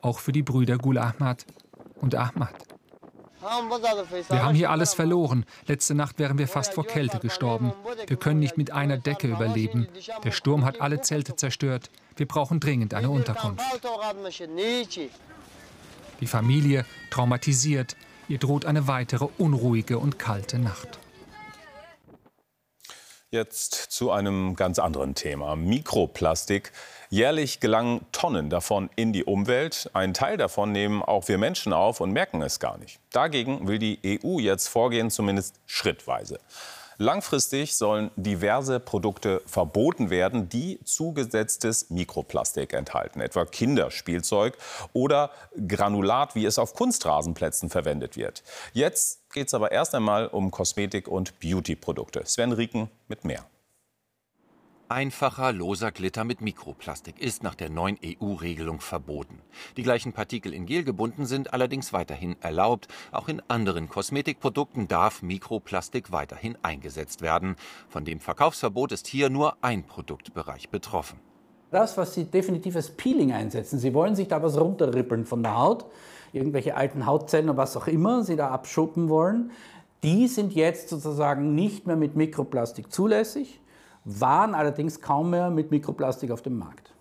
Auch 0.00 0.20
für 0.20 0.32
die 0.32 0.42
Brüder 0.42 0.78
Gul 0.78 0.98
Ahmad 0.98 1.44
und 1.96 2.14
Ahmad. 2.14 2.69
Wir 3.40 4.42
haben 4.42 4.54
hier 4.54 4.70
alles 4.70 4.94
verloren. 4.94 5.44
Letzte 5.66 5.94
Nacht 5.94 6.18
wären 6.18 6.38
wir 6.38 6.48
fast 6.48 6.74
vor 6.74 6.86
Kälte 6.86 7.18
gestorben. 7.18 7.72
Wir 8.06 8.16
können 8.16 8.40
nicht 8.40 8.58
mit 8.58 8.70
einer 8.72 8.98
Decke 8.98 9.28
überleben. 9.28 9.88
Der 10.24 10.30
Sturm 10.30 10.64
hat 10.64 10.80
alle 10.80 11.00
Zelte 11.00 11.36
zerstört. 11.36 11.90
Wir 12.16 12.26
brauchen 12.26 12.60
dringend 12.60 12.92
eine 12.94 13.10
Unterkunft. 13.10 13.64
Die 16.20 16.26
Familie 16.26 16.84
traumatisiert. 17.10 17.96
Ihr 18.28 18.38
droht 18.38 18.66
eine 18.66 18.86
weitere 18.86 19.26
unruhige 19.38 19.98
und 19.98 20.18
kalte 20.18 20.58
Nacht. 20.58 20.98
Jetzt 23.32 23.74
zu 23.74 24.10
einem 24.10 24.56
ganz 24.56 24.80
anderen 24.80 25.14
Thema. 25.14 25.54
Mikroplastik. 25.54 26.72
Jährlich 27.10 27.60
gelangen 27.60 28.04
Tonnen 28.10 28.50
davon 28.50 28.90
in 28.96 29.12
die 29.12 29.22
Umwelt. 29.22 29.88
Ein 29.92 30.14
Teil 30.14 30.36
davon 30.36 30.72
nehmen 30.72 31.00
auch 31.00 31.28
wir 31.28 31.38
Menschen 31.38 31.72
auf 31.72 32.00
und 32.00 32.10
merken 32.10 32.42
es 32.42 32.58
gar 32.58 32.76
nicht. 32.78 32.98
Dagegen 33.12 33.68
will 33.68 33.78
die 33.78 34.20
EU 34.24 34.40
jetzt 34.40 34.66
vorgehen, 34.66 35.12
zumindest 35.12 35.60
schrittweise. 35.66 36.40
Langfristig 37.02 37.76
sollen 37.76 38.10
diverse 38.16 38.78
Produkte 38.78 39.40
verboten 39.46 40.10
werden, 40.10 40.50
die 40.50 40.80
zugesetztes 40.84 41.88
Mikroplastik 41.88 42.74
enthalten, 42.74 43.22
etwa 43.22 43.46
Kinderspielzeug 43.46 44.58
oder 44.92 45.30
Granulat, 45.66 46.34
wie 46.34 46.44
es 46.44 46.58
auf 46.58 46.74
Kunstrasenplätzen 46.74 47.70
verwendet 47.70 48.18
wird. 48.18 48.42
Jetzt 48.74 49.32
geht 49.32 49.46
es 49.46 49.54
aber 49.54 49.72
erst 49.72 49.94
einmal 49.94 50.26
um 50.26 50.50
Kosmetik- 50.50 51.08
und 51.08 51.40
Beauty-Produkte. 51.40 52.26
Sven 52.26 52.52
Rieken 52.52 52.90
mit 53.08 53.24
mehr. 53.24 53.46
Einfacher, 54.90 55.52
loser 55.52 55.92
Glitter 55.92 56.24
mit 56.24 56.40
Mikroplastik 56.40 57.22
ist 57.22 57.44
nach 57.44 57.54
der 57.54 57.70
neuen 57.70 57.96
EU-Regelung 58.04 58.80
verboten. 58.80 59.38
Die 59.76 59.84
gleichen 59.84 60.12
Partikel 60.12 60.52
in 60.52 60.66
Gel 60.66 60.82
gebunden 60.82 61.26
sind 61.26 61.54
allerdings 61.54 61.92
weiterhin 61.92 62.34
erlaubt. 62.40 62.88
Auch 63.12 63.28
in 63.28 63.40
anderen 63.46 63.88
Kosmetikprodukten 63.88 64.88
darf 64.88 65.22
Mikroplastik 65.22 66.10
weiterhin 66.10 66.58
eingesetzt 66.62 67.22
werden. 67.22 67.54
Von 67.88 68.04
dem 68.04 68.18
Verkaufsverbot 68.18 68.90
ist 68.90 69.06
hier 69.06 69.30
nur 69.30 69.58
ein 69.62 69.84
Produktbereich 69.84 70.70
betroffen. 70.70 71.20
Das, 71.70 71.96
was 71.96 72.14
Sie 72.14 72.24
definitiv 72.24 72.74
als 72.74 72.90
Peeling 72.90 73.30
einsetzen, 73.30 73.78
Sie 73.78 73.94
wollen 73.94 74.16
sich 74.16 74.26
da 74.26 74.42
was 74.42 74.58
runterrippeln 74.58 75.24
von 75.24 75.44
der 75.44 75.56
Haut, 75.56 75.86
irgendwelche 76.32 76.76
alten 76.76 77.06
Hautzellen 77.06 77.48
oder 77.48 77.58
was 77.58 77.76
auch 77.76 77.86
immer 77.86 78.24
Sie 78.24 78.34
da 78.34 78.48
abschuppen 78.48 79.08
wollen, 79.08 79.52
die 80.02 80.26
sind 80.26 80.52
jetzt 80.52 80.88
sozusagen 80.88 81.54
nicht 81.54 81.86
mehr 81.86 81.94
mit 81.94 82.16
Mikroplastik 82.16 82.90
zulässig, 82.90 83.59
waren 84.04 84.54
allerdings 84.54 85.00
kaum 85.00 85.30
mehr 85.30 85.50
mit 85.50 85.70
Mikroplastik 85.70 86.30
auf 86.30 86.42
dem 86.42 86.58
Markt. 86.58 86.94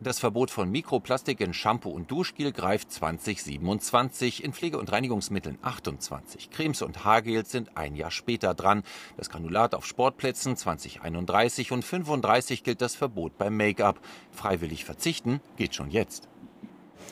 Das 0.00 0.18
Verbot 0.18 0.50
von 0.50 0.70
Mikroplastik 0.70 1.40
in 1.40 1.54
Shampoo 1.54 1.88
und 1.88 2.10
Duschgel 2.10 2.52
greift 2.52 2.92
2027, 2.92 4.44
in 4.44 4.52
Pflege- 4.52 4.76
und 4.76 4.92
Reinigungsmitteln 4.92 5.56
28. 5.62 6.50
Cremes 6.50 6.82
und 6.82 7.04
Haargels 7.04 7.50
sind 7.50 7.76
ein 7.76 7.94
Jahr 7.94 8.10
später 8.10 8.54
dran. 8.54 8.82
Das 9.16 9.30
Granulat 9.30 9.74
auf 9.74 9.86
Sportplätzen 9.86 10.56
2031 10.56 11.72
und 11.72 11.84
35 11.84 12.64
gilt 12.64 12.82
das 12.82 12.96
Verbot 12.96 13.38
beim 13.38 13.56
Make-up. 13.56 14.00
Freiwillig 14.30 14.84
verzichten 14.84 15.40
geht 15.56 15.74
schon 15.74 15.90
jetzt. 15.90 16.28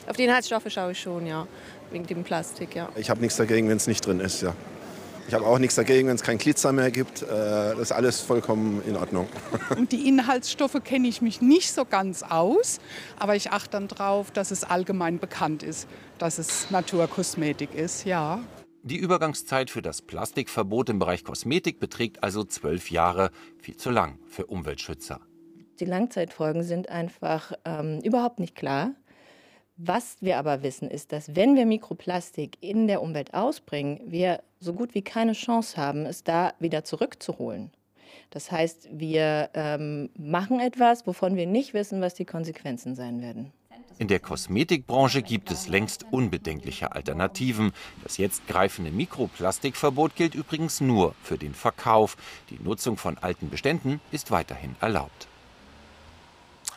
Auf 0.07 0.17
die 0.17 0.25
Inhaltsstoffe 0.25 0.69
schaue 0.69 0.91
ich 0.91 0.99
schon, 0.99 1.25
ja, 1.25 1.47
wegen 1.89 2.05
dem 2.05 2.23
Plastik, 2.23 2.75
ja. 2.75 2.89
Ich 2.95 3.09
habe 3.09 3.21
nichts 3.21 3.37
dagegen, 3.37 3.69
wenn 3.69 3.77
es 3.77 3.87
nicht 3.87 4.05
drin 4.05 4.19
ist, 4.19 4.41
ja. 4.41 4.53
Ich 5.27 5.33
habe 5.33 5.45
auch 5.45 5.57
nichts 5.57 5.75
dagegen, 5.75 6.09
wenn 6.09 6.15
es 6.15 6.21
kein 6.21 6.37
Glitzer 6.37 6.71
mehr 6.73 6.91
gibt. 6.91 7.21
Äh, 7.21 7.25
das 7.25 7.79
ist 7.79 7.91
alles 7.91 8.19
vollkommen 8.19 8.81
in 8.85 8.97
Ordnung. 8.97 9.27
Und 9.77 9.91
die 9.91 10.07
Inhaltsstoffe 10.07 10.83
kenne 10.83 11.07
ich 11.07 11.21
mich 11.21 11.41
nicht 11.41 11.71
so 11.71 11.85
ganz 11.85 12.23
aus, 12.23 12.79
aber 13.19 13.35
ich 13.35 13.51
achte 13.51 13.71
dann 13.71 13.87
darauf, 13.87 14.31
dass 14.31 14.51
es 14.51 14.63
allgemein 14.63 15.19
bekannt 15.19 15.63
ist, 15.63 15.87
dass 16.17 16.37
es 16.39 16.69
Naturkosmetik 16.71 17.73
ist, 17.73 18.05
ja. 18.05 18.39
Die 18.85 18.97
Übergangszeit 18.97 19.69
für 19.69 19.81
das 19.81 20.01
Plastikverbot 20.01 20.89
im 20.89 20.99
Bereich 20.99 21.23
Kosmetik 21.23 21.79
beträgt 21.79 22.21
also 22.21 22.43
zwölf 22.43 22.91
Jahre. 22.91 23.31
Viel 23.59 23.77
zu 23.77 23.91
lang 23.91 24.19
für 24.27 24.45
Umweltschützer. 24.47 25.21
Die 25.79 25.85
Langzeitfolgen 25.85 26.63
sind 26.63 26.89
einfach 26.89 27.53
ähm, 27.63 28.01
überhaupt 28.03 28.39
nicht 28.39 28.55
klar. 28.55 28.91
Was 29.75 30.17
wir 30.21 30.37
aber 30.37 30.61
wissen, 30.61 30.89
ist, 30.89 31.11
dass 31.11 31.35
wenn 31.35 31.55
wir 31.55 31.65
Mikroplastik 31.65 32.57
in 32.61 32.87
der 32.87 33.01
Umwelt 33.01 33.33
ausbringen, 33.33 33.99
wir 34.05 34.41
so 34.59 34.73
gut 34.73 34.93
wie 34.93 35.01
keine 35.01 35.33
Chance 35.33 35.77
haben, 35.77 36.05
es 36.05 36.23
da 36.23 36.53
wieder 36.59 36.83
zurückzuholen. 36.83 37.71
Das 38.29 38.51
heißt, 38.51 38.89
wir 38.91 39.49
ähm, 39.53 40.09
machen 40.17 40.59
etwas, 40.59 41.07
wovon 41.07 41.35
wir 41.35 41.47
nicht 41.47 41.73
wissen, 41.73 42.01
was 42.01 42.13
die 42.13 42.25
Konsequenzen 42.25 42.95
sein 42.95 43.21
werden. 43.21 43.51
In 43.99 44.07
der 44.07 44.19
Kosmetikbranche 44.19 45.21
gibt 45.21 45.51
es 45.51 45.67
längst 45.67 46.05
unbedenkliche 46.11 46.93
Alternativen. 46.93 47.71
Das 48.03 48.17
jetzt 48.17 48.47
greifende 48.47 48.91
Mikroplastikverbot 48.91 50.15
gilt 50.15 50.35
übrigens 50.35 50.81
nur 50.81 51.13
für 51.21 51.37
den 51.37 51.53
Verkauf. 51.53 52.17
Die 52.49 52.59
Nutzung 52.59 52.97
von 52.97 53.17
alten 53.19 53.49
Beständen 53.49 54.01
ist 54.11 54.31
weiterhin 54.31 54.75
erlaubt. 54.81 55.27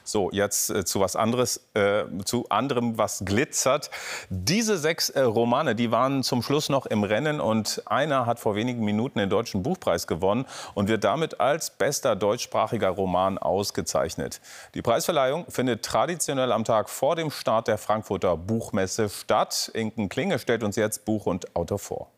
So, 0.08 0.30
jetzt 0.30 0.70
äh, 0.70 0.84
zu 0.84 1.00
was 1.00 1.16
anderes, 1.16 1.68
äh, 1.74 2.04
zu 2.24 2.48
anderem, 2.48 2.96
was 2.96 3.24
glitzert. 3.24 3.90
Diese 4.30 4.78
sechs 4.78 5.10
äh, 5.10 5.20
Romane, 5.20 5.74
die 5.74 5.90
waren 5.90 6.22
zum 6.22 6.42
Schluss 6.42 6.68
noch 6.68 6.86
im 6.86 7.02
Rennen 7.02 7.40
und 7.40 7.82
einer 7.86 8.24
hat 8.24 8.38
vor 8.38 8.54
wenigen 8.54 8.84
Minuten 8.84 9.18
den 9.18 9.28
Deutschen 9.28 9.64
Buchpreis 9.64 10.06
gewonnen 10.06 10.46
und 10.74 10.88
wird 10.88 11.02
damit 11.02 11.40
als 11.40 11.70
bester 11.70 12.14
deutschsprachiger 12.14 12.90
Roman 12.90 13.36
ausgezeichnet. 13.38 14.40
Die 14.74 14.82
Preisverleihung 14.82 15.46
findet 15.48 15.84
traditionell 15.84 16.52
am 16.52 16.64
Tag 16.64 16.88
vor 16.88 17.16
dem 17.16 17.30
Start 17.30 17.66
der 17.66 17.78
Frankfurter 17.78 18.36
Buchmesse 18.36 19.08
statt. 19.08 19.70
Inken 19.74 20.08
Klinge 20.08 20.38
stellt 20.38 20.62
uns 20.62 20.76
jetzt 20.76 21.04
Buch 21.04 21.26
und 21.26 21.56
Autor 21.56 21.78
vor. 21.78 22.10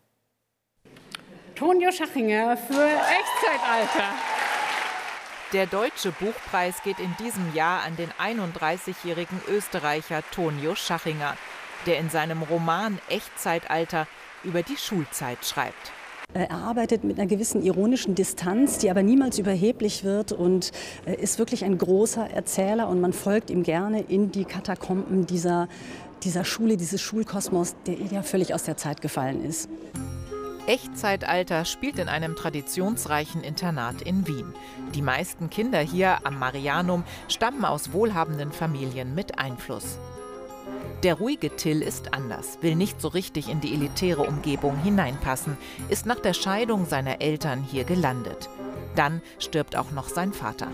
Tonio 1.55 1.91
Schachinger 1.91 2.55
für 2.55 2.85
Echtzeitalter. 2.85 4.13
Der 5.51 5.65
Deutsche 5.65 6.11
Buchpreis 6.11 6.83
geht 6.83 6.99
in 6.99 7.15
diesem 7.17 7.55
Jahr 7.55 7.81
an 7.81 7.95
den 7.95 8.11
31-jährigen 8.19 9.41
Österreicher 9.49 10.21
Tonio 10.29 10.75
Schachinger, 10.75 11.35
der 11.87 11.97
in 11.97 12.11
seinem 12.11 12.43
Roman 12.43 12.99
Echtzeitalter 13.09 14.05
über 14.43 14.61
die 14.61 14.77
Schulzeit 14.77 15.43
schreibt. 15.43 15.91
Er 16.35 16.51
arbeitet 16.51 17.03
mit 17.03 17.17
einer 17.17 17.27
gewissen 17.27 17.63
ironischen 17.63 18.13
Distanz, 18.13 18.77
die 18.77 18.91
aber 18.91 19.01
niemals 19.01 19.39
überheblich 19.39 20.03
wird 20.03 20.33
und 20.33 20.69
ist 21.07 21.39
wirklich 21.39 21.65
ein 21.65 21.79
großer 21.79 22.29
Erzähler 22.29 22.87
und 22.87 23.01
man 23.01 23.11
folgt 23.11 23.49
ihm 23.49 23.63
gerne 23.63 24.01
in 24.01 24.31
die 24.31 24.45
Katakomben 24.45 25.25
dieser, 25.25 25.67
dieser 26.21 26.45
Schule, 26.45 26.77
dieses 26.77 27.01
Schulkosmos, 27.01 27.73
der 27.87 27.95
ja 27.95 28.21
völlig 28.21 28.53
aus 28.53 28.65
der 28.65 28.77
Zeit 28.77 29.01
gefallen 29.01 29.43
ist. 29.43 29.67
Echtzeitalter 30.69 31.65
spielt 31.65 31.97
in 31.97 32.09
einem 32.09 32.35
traditionsreichen 32.35 33.41
Internat 33.41 34.03
in 34.03 34.27
Wien. 34.27 34.53
Die 34.93 35.01
meisten 35.01 35.49
Kinder 35.49 35.79
hier 35.79 36.19
am 36.27 36.37
Marianum 36.37 37.03
stammen 37.27 37.65
aus 37.65 37.91
wohlhabenden 37.91 38.51
Familien 38.51 39.15
mit 39.15 39.39
Einfluss. 39.39 39.97
Der 41.01 41.15
ruhige 41.15 41.55
Till 41.55 41.81
ist 41.81 42.13
anders, 42.13 42.59
will 42.61 42.75
nicht 42.75 43.01
so 43.01 43.07
richtig 43.07 43.49
in 43.49 43.61
die 43.61 43.73
elitäre 43.73 44.21
Umgebung 44.21 44.77
hineinpassen, 44.77 45.57
ist 45.89 46.05
nach 46.05 46.19
der 46.19 46.33
Scheidung 46.33 46.85
seiner 46.85 47.19
Eltern 47.19 47.63
hier 47.63 47.83
gelandet. 47.83 48.47
Dann 48.95 49.23
stirbt 49.39 49.75
auch 49.75 49.89
noch 49.89 50.07
sein 50.07 50.33
Vater. 50.33 50.67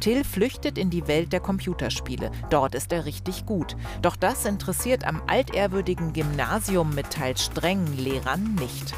Till 0.00 0.24
flüchtet 0.24 0.78
in 0.78 0.90
die 0.90 1.08
Welt 1.08 1.32
der 1.32 1.40
Computerspiele. 1.40 2.30
Dort 2.50 2.74
ist 2.74 2.92
er 2.92 3.04
richtig 3.04 3.46
gut. 3.46 3.76
Doch 4.02 4.16
das 4.16 4.44
interessiert 4.44 5.06
am 5.06 5.22
altehrwürdigen 5.26 6.12
Gymnasium 6.12 6.94
mit 6.94 7.10
teils 7.10 7.44
strengen 7.44 7.96
Lehrern 7.96 8.54
nicht. 8.54 8.94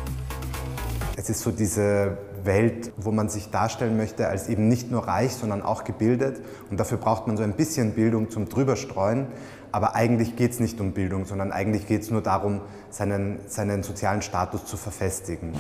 Es 1.17 1.31
ist 1.31 1.41
so 1.41 1.51
diese 1.51 2.19
Welt, 2.45 2.93
wo 2.97 3.13
man 3.13 3.29
sich 3.29 3.51
darstellen 3.51 3.97
möchte 3.97 4.29
als 4.29 4.49
eben 4.49 4.69
nicht 4.69 4.91
nur 4.91 5.07
reich, 5.07 5.33
sondern 5.33 5.63
auch 5.63 5.85
gebildet. 5.85 6.41
Und 6.71 6.79
dafür 6.79 6.99
braucht 6.99 7.27
man 7.27 7.37
so 7.37 7.43
ein 7.43 7.55
bisschen 7.55 7.93
Bildung 7.93 8.31
zum 8.31 8.49
Drüberstreuen. 8.49 9.27
Aber 9.73 9.95
eigentlich 9.95 10.37
geht 10.37 10.53
es 10.53 10.61
nicht 10.61 10.81
um 10.81 10.93
Bildung, 10.93 11.27
sondern 11.27 11.53
eigentlich 11.53 11.87
geht 11.87 12.03
es 12.03 12.11
nur 12.11 12.23
darum, 12.23 12.61
seinen, 12.91 13.39
seinen 13.47 13.83
sozialen 13.83 14.23
Status 14.23 14.67
zu 14.67 14.77
verfestigen. 14.77 15.55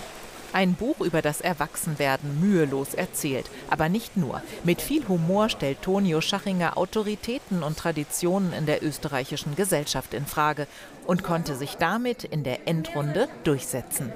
Ein 0.52 0.74
Buch 0.74 1.00
über 1.00 1.22
das 1.22 1.40
Erwachsenwerden 1.40 2.40
mühelos 2.40 2.94
erzählt. 2.94 3.48
Aber 3.68 3.88
nicht 3.88 4.16
nur. 4.16 4.42
Mit 4.64 4.82
viel 4.82 5.06
Humor 5.06 5.48
stellt 5.48 5.82
Tonio 5.82 6.20
Schachinger 6.20 6.76
Autoritäten 6.76 7.62
und 7.62 7.78
Traditionen 7.78 8.52
in 8.52 8.66
der 8.66 8.82
österreichischen 8.82 9.54
Gesellschaft 9.54 10.12
in 10.12 10.26
Frage 10.26 10.66
und 11.06 11.22
konnte 11.22 11.54
sich 11.54 11.76
damit 11.76 12.24
in 12.24 12.42
der 12.42 12.66
Endrunde 12.66 13.28
durchsetzen. 13.44 14.12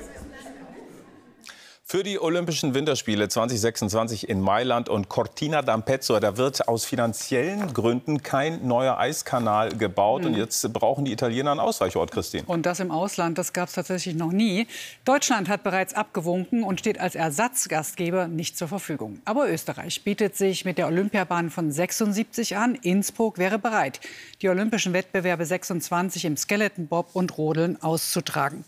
Für 1.87 2.03
die 2.03 2.19
Olympischen 2.19 2.73
Winterspiele 2.73 3.29
2026 3.29 4.31
in 4.31 4.41
Mailand 4.41 4.89
und 4.89 5.11
Cortina 5.11 5.61
d'Ampezzo, 5.61 6.19
da 6.19 6.39
wird 6.39 6.67
aus 6.67 6.87
finanziellen 6.87 7.75
Gründen 7.75 8.23
kein 8.23 8.67
neuer 8.67 8.97
Eiskanal 8.97 9.69
gebaut. 9.77 10.23
Mhm. 10.23 10.29
Und 10.29 10.37
jetzt 10.37 10.73
brauchen 10.73 11.05
die 11.05 11.13
Italiener 11.13 11.51
einen 11.51 11.61
Ausweichort, 11.61 12.11
Christine. 12.11 12.45
Und 12.47 12.65
das 12.65 12.81
im 12.81 12.91
Ausland, 12.91 13.37
das 13.37 13.53
gab 13.53 13.69
es 13.69 13.75
tatsächlich 13.75 14.15
noch 14.15 14.33
nie. 14.33 14.67
Deutschland 15.05 15.51
hat 15.51 15.63
bereits 15.63 15.93
abgewunken 15.93 16.65
und 16.65 16.81
steht 16.81 16.99
als 16.99 17.17
Ersatzgastgeber 17.17 18.29
nicht 18.29 18.57
zur 18.57 18.69
Verfügung. 18.69 19.21
Aber 19.27 19.51
Österreich 19.51 20.05
bietet 20.05 20.39
sich 20.39 20.65
mit 20.65 20.79
der 20.79 20.87
Olympiabahn 20.87 21.51
von 21.51 21.71
76 21.71 22.57
an. 22.57 22.77
Innsbruck 22.77 23.37
wäre 23.37 23.59
bereit, 23.59 24.01
die 24.41 24.49
olympischen 24.49 24.95
Wettbewerbe 24.95 25.45
26 25.45 26.25
im 26.25 26.39
Skeleton 26.39 26.87
Bob 26.87 27.11
und 27.13 27.37
Rodeln 27.37 27.81
auszutragen. 27.83 28.65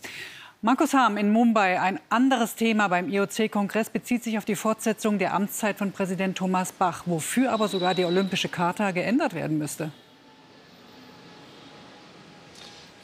Markus 0.63 0.95
Harm 0.95 1.17
in 1.17 1.31
Mumbai. 1.31 1.79
Ein 1.79 1.99
anderes 2.09 2.55
Thema 2.55 2.87
beim 2.87 3.09
IOC-Kongress 3.09 3.91
bezieht 3.91 4.23
sich 4.23 4.39
auf 4.39 4.45
die 4.45 4.55
Fortsetzung 4.55 5.19
der 5.19 5.35
Amtszeit 5.35 5.77
von 5.77 5.91
Präsident 5.91 6.35
Thomas 6.35 6.71
Bach, 6.71 7.03
wofür 7.05 7.51
aber 7.51 7.67
sogar 7.67 7.93
die 7.93 8.05
Olympische 8.05 8.49
Charta 8.49 8.89
geändert 8.89 9.35
werden 9.35 9.59
müsste. 9.59 9.91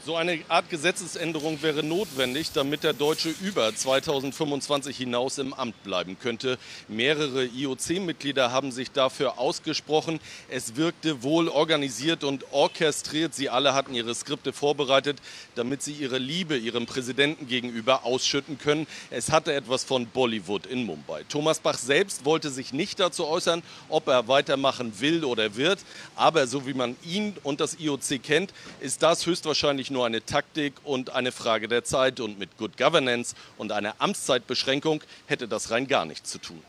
So 0.06 0.18
eine 0.18 0.38
Art 0.50 0.70
Gesetzesänderung 0.70 1.62
wäre 1.62 1.82
notwendig, 1.82 2.52
damit 2.52 2.84
der 2.84 2.92
Deutsche 2.92 3.34
über 3.42 3.74
2025 3.74 4.98
hinaus 4.98 5.38
im 5.38 5.54
Amt 5.54 5.82
bleiben 5.86 6.20
könnte. 6.20 6.58
Mehrere 6.90 7.46
IOC-Mitglieder 7.46 8.52
haben 8.52 8.74
sich 8.74 8.92
dafür 8.92 9.40
ausgesprochen. 9.40 10.20
Es 10.50 10.76
wirkte 10.76 11.24
wohl 11.24 11.48
organisiert 11.48 12.26
und 12.26 12.52
orchestriert. 12.52 13.34
Sie 13.34 13.50
alle 13.50 13.76
hatten 13.76 13.94
ihre 13.94 14.14
Skripte 14.14 14.52
vorbereitet, 14.52 15.22
damit 15.56 15.82
sie 15.82 15.94
ihre 15.94 16.18
Liebe 16.18 16.58
ihrem 16.58 16.86
Präsidenten 16.86 17.48
gegenüber 17.48 18.04
ausschütten 18.04 18.58
können. 18.58 18.88
Es 19.10 19.32
hatte 19.32 19.54
etwas 19.54 19.86
von 19.86 20.08
Bollywood 20.08 20.66
in 20.66 20.86
Mumbai. 20.86 21.24
Thomas 21.30 21.62
Bach 21.62 21.78
selbst 21.78 22.26
wollte 22.26 22.50
sich 22.50 22.74
nicht 22.74 23.00
dazu 23.00 23.26
äußern, 23.26 23.64
ob 23.88 24.10
er 24.10 24.28
weitermachen 24.28 25.00
will 25.00 25.24
oder 25.24 25.56
wird. 25.56 25.80
Aber 26.18 26.46
so 26.46 26.68
wie 26.68 26.74
man 26.74 26.98
ihn 27.06 27.38
und 27.44 27.62
das 27.62 27.80
IOC 27.80 28.22
kennt, 28.22 28.54
ist 28.82 29.02
das 29.02 29.26
höchstwahrscheinlich 29.26 29.93
nur 29.94 30.06
eine 30.06 30.26
Taktik 30.26 30.74
und 30.84 31.12
eine 31.12 31.32
Frage 31.32 31.70
der 31.70 31.84
Zeit. 31.86 32.20
Und 32.20 32.38
mit 32.38 32.58
Good 32.58 32.78
Governance 32.78 33.36
und 33.58 33.72
einer 33.72 33.96
Amtszeitbeschränkung 34.00 35.04
hätte 35.28 35.48
das 35.48 35.72
rein 35.72 35.88
gar 35.88 36.06
nichts 36.06 36.30
zu 36.30 36.40
tun. 36.40 36.62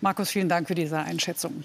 Markus, 0.00 0.30
vielen 0.30 0.48
Dank 0.48 0.68
für 0.68 0.74
diese 0.74 0.98
Einschätzung. 0.98 1.64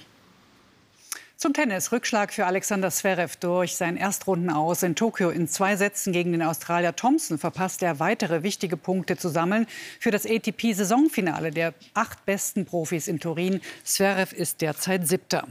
Zum 1.40 1.54
Tennis. 1.54 1.94
Rückschlag 1.94 2.34
für 2.34 2.46
Alexander 2.46 2.92
Zverev 2.92 3.38
durch 3.40 3.78
sein 3.78 3.96
Erstrunden 3.96 4.50
aus 4.50 4.84
in 4.84 4.96
Tokio. 4.96 5.30
In 5.30 5.48
zwei 5.48 5.78
Sätzen 5.78 6.12
gegen 6.12 6.34
den 6.34 6.42
Australier 6.42 6.94
Thompson 6.94 7.38
verpasst 7.38 7.82
er 7.82 8.00
weitere 8.02 8.44
wichtige 8.44 8.76
Punkte 8.76 9.16
zu 9.16 9.30
sammeln 9.30 9.66
für 10.02 10.12
das 10.12 10.26
ATP-Saisonfinale 10.26 11.52
der 11.52 11.74
acht 11.94 12.26
besten 12.26 12.66
Profis 12.66 13.08
in 13.08 13.22
Turin. 13.22 13.62
Zverev 13.86 14.36
ist 14.36 14.60
derzeit 14.60 15.08
Siebter. 15.08 15.48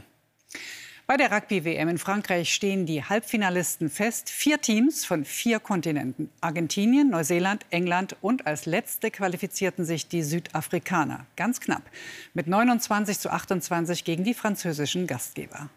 Bei 1.09 1.17
der 1.17 1.31
Rugby-WM 1.31 1.89
in 1.89 1.97
Frankreich 1.97 2.53
stehen 2.53 2.85
die 2.85 3.03
Halbfinalisten 3.03 3.89
fest. 3.89 4.29
Vier 4.29 4.61
Teams 4.61 5.05
von 5.05 5.25
vier 5.25 5.59
Kontinenten. 5.59 6.29
Argentinien, 6.39 7.09
Neuseeland, 7.09 7.65
England 7.71 8.15
und 8.21 8.45
als 8.45 8.67
letzte 8.67 9.09
qualifizierten 9.09 9.85
sich 9.85 10.07
die 10.07 10.21
Südafrikaner. 10.21 11.25
Ganz 11.35 11.61
knapp. 11.61 11.81
Mit 12.35 12.45
29 12.45 13.17
zu 13.17 13.31
28 13.31 14.03
gegen 14.03 14.23
die 14.23 14.35
französischen 14.35 15.07
Gastgeber. 15.07 15.69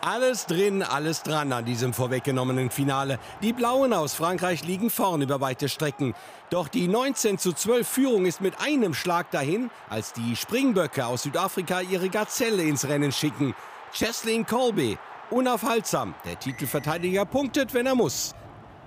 Alles 0.00 0.46
drin, 0.46 0.82
alles 0.82 1.22
dran 1.22 1.52
an 1.52 1.66
diesem 1.66 1.92
vorweggenommenen 1.92 2.70
Finale. 2.70 3.18
Die 3.42 3.52
Blauen 3.52 3.92
aus 3.92 4.14
Frankreich 4.14 4.64
liegen 4.64 4.88
vorn 4.88 5.20
über 5.20 5.42
weite 5.42 5.68
Strecken. 5.68 6.14
Doch 6.48 6.68
die 6.68 6.88
19 6.88 7.36
zu 7.36 7.52
12 7.52 7.86
Führung 7.86 8.24
ist 8.24 8.40
mit 8.40 8.58
einem 8.58 8.94
Schlag 8.94 9.30
dahin, 9.32 9.70
als 9.90 10.14
die 10.14 10.34
Springböcke 10.34 11.04
aus 11.04 11.24
Südafrika 11.24 11.82
ihre 11.82 12.08
Gazelle 12.08 12.62
ins 12.62 12.88
Rennen 12.88 13.12
schicken. 13.12 13.54
Cheslin 13.92 14.46
Colby, 14.46 14.98
unaufhaltsam. 15.30 16.14
Der 16.24 16.38
Titelverteidiger 16.38 17.24
punktet, 17.24 17.74
wenn 17.74 17.86
er 17.86 17.96
muss. 17.96 18.34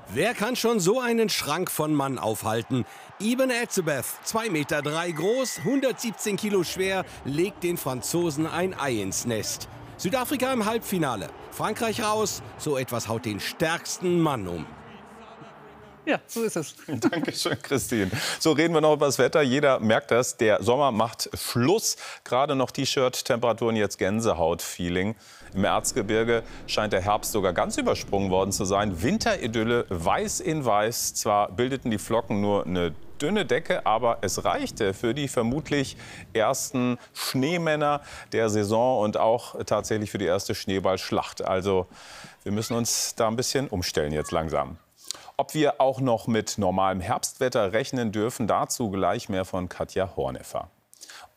Wer 0.07 0.33
kann 0.33 0.55
schon 0.55 0.79
so 0.79 0.99
einen 0.99 1.29
Schrank 1.29 1.69
von 1.69 1.93
Mann 1.93 2.17
aufhalten? 2.17 2.85
Ibn 3.19 3.49
Etzebeth, 3.49 4.05
2,3 4.25 4.51
Meter 4.51 4.81
drei 4.81 5.11
groß, 5.11 5.59
117 5.59 6.37
Kilo 6.37 6.63
schwer, 6.63 7.05
legt 7.25 7.63
den 7.63 7.77
Franzosen 7.77 8.47
ein 8.47 8.77
Ei 8.79 9.01
ins 9.01 9.25
Nest. 9.25 9.67
Südafrika 9.97 10.51
im 10.51 10.65
Halbfinale. 10.65 11.29
Frankreich 11.51 12.03
raus, 12.03 12.41
so 12.57 12.77
etwas 12.77 13.07
haut 13.07 13.25
den 13.25 13.39
stärksten 13.39 14.19
Mann 14.19 14.47
um. 14.47 14.65
Ja, 16.05 16.19
so 16.27 16.43
ist 16.43 16.57
es. 16.57 16.75
Dankeschön, 16.87 17.61
Christine. 17.61 18.11
So 18.39 18.51
reden 18.51 18.73
wir 18.73 18.81
noch 18.81 18.93
über 18.93 19.05
das 19.05 19.19
Wetter. 19.19 19.41
Jeder 19.41 19.79
merkt 19.79 20.11
das. 20.11 20.35
Der 20.35 20.61
Sommer 20.61 20.91
macht 20.91 21.29
Schluss. 21.33 21.95
Gerade 22.25 22.55
noch 22.55 22.71
T-Shirt-Temperaturen, 22.71 23.77
jetzt 23.77 23.97
Gänsehaut-Feeling. 23.99 25.15
Im 25.53 25.63
Erzgebirge 25.63 26.43
scheint 26.67 26.93
der 26.93 27.01
Herbst 27.01 27.31
sogar 27.31 27.53
ganz 27.53 27.77
übersprungen 27.77 28.31
worden 28.31 28.51
zu 28.51 28.65
sein. 28.65 29.01
Winteridylle, 29.01 29.85
weiß 29.89 30.41
in 30.41 30.65
weiß. 30.65 31.13
Zwar 31.13 31.51
bildeten 31.51 31.89
die 31.89 31.97
Flocken 31.97 32.41
nur 32.41 32.65
eine 32.65 32.93
dünne 33.21 33.45
Decke, 33.45 33.85
aber 33.85 34.17
es 34.21 34.43
reichte 34.43 34.93
für 34.93 35.13
die 35.13 35.29
vermutlich 35.29 35.95
ersten 36.33 36.97
Schneemänner 37.13 38.01
der 38.33 38.49
Saison 38.49 38.99
und 39.01 39.15
auch 39.15 39.55
tatsächlich 39.65 40.11
für 40.11 40.17
die 40.17 40.25
erste 40.25 40.53
Schneeballschlacht. 40.53 41.41
Also 41.41 41.87
wir 42.43 42.51
müssen 42.51 42.75
uns 42.75 43.15
da 43.15 43.29
ein 43.29 43.37
bisschen 43.37 43.69
umstellen 43.69 44.11
jetzt 44.11 44.31
langsam. 44.31 44.77
Ob 45.35 45.55
wir 45.55 45.81
auch 45.81 45.99
noch 45.99 46.27
mit 46.27 46.57
normalem 46.59 47.01
Herbstwetter 47.01 47.73
rechnen 47.73 48.11
dürfen, 48.11 48.45
dazu 48.45 48.91
gleich 48.91 49.29
mehr 49.29 49.45
von 49.45 49.67
Katja 49.67 50.15
Horneffer. 50.15 50.69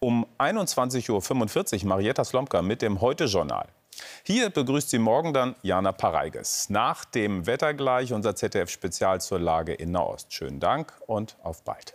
Um 0.01 0.27
21.45 0.39 1.83
Uhr 1.83 1.89
Marietta 1.89 2.25
Slomka 2.25 2.61
mit 2.61 2.83
dem 2.83 3.01
Heute-Journal. 3.01 3.67
Hier 4.23 4.51
begrüßt 4.51 4.91
Sie 4.91 4.99
morgen 4.99 5.33
dann 5.33 5.57
Jana 5.63 5.93
Pareiges. 5.93 6.69
Nach 6.69 7.07
dem 7.07 7.47
Wetter 7.47 7.73
gleich 7.73 8.13
unser 8.13 8.37
ZDF-Spezial 8.37 9.23
zur 9.23 9.39
Lage 9.39 9.73
in 9.73 9.93
Nahost. 9.93 10.31
Schönen 10.35 10.61
Dank 10.61 10.93
und 11.07 11.37
auf 11.43 11.63
bald. 11.63 11.95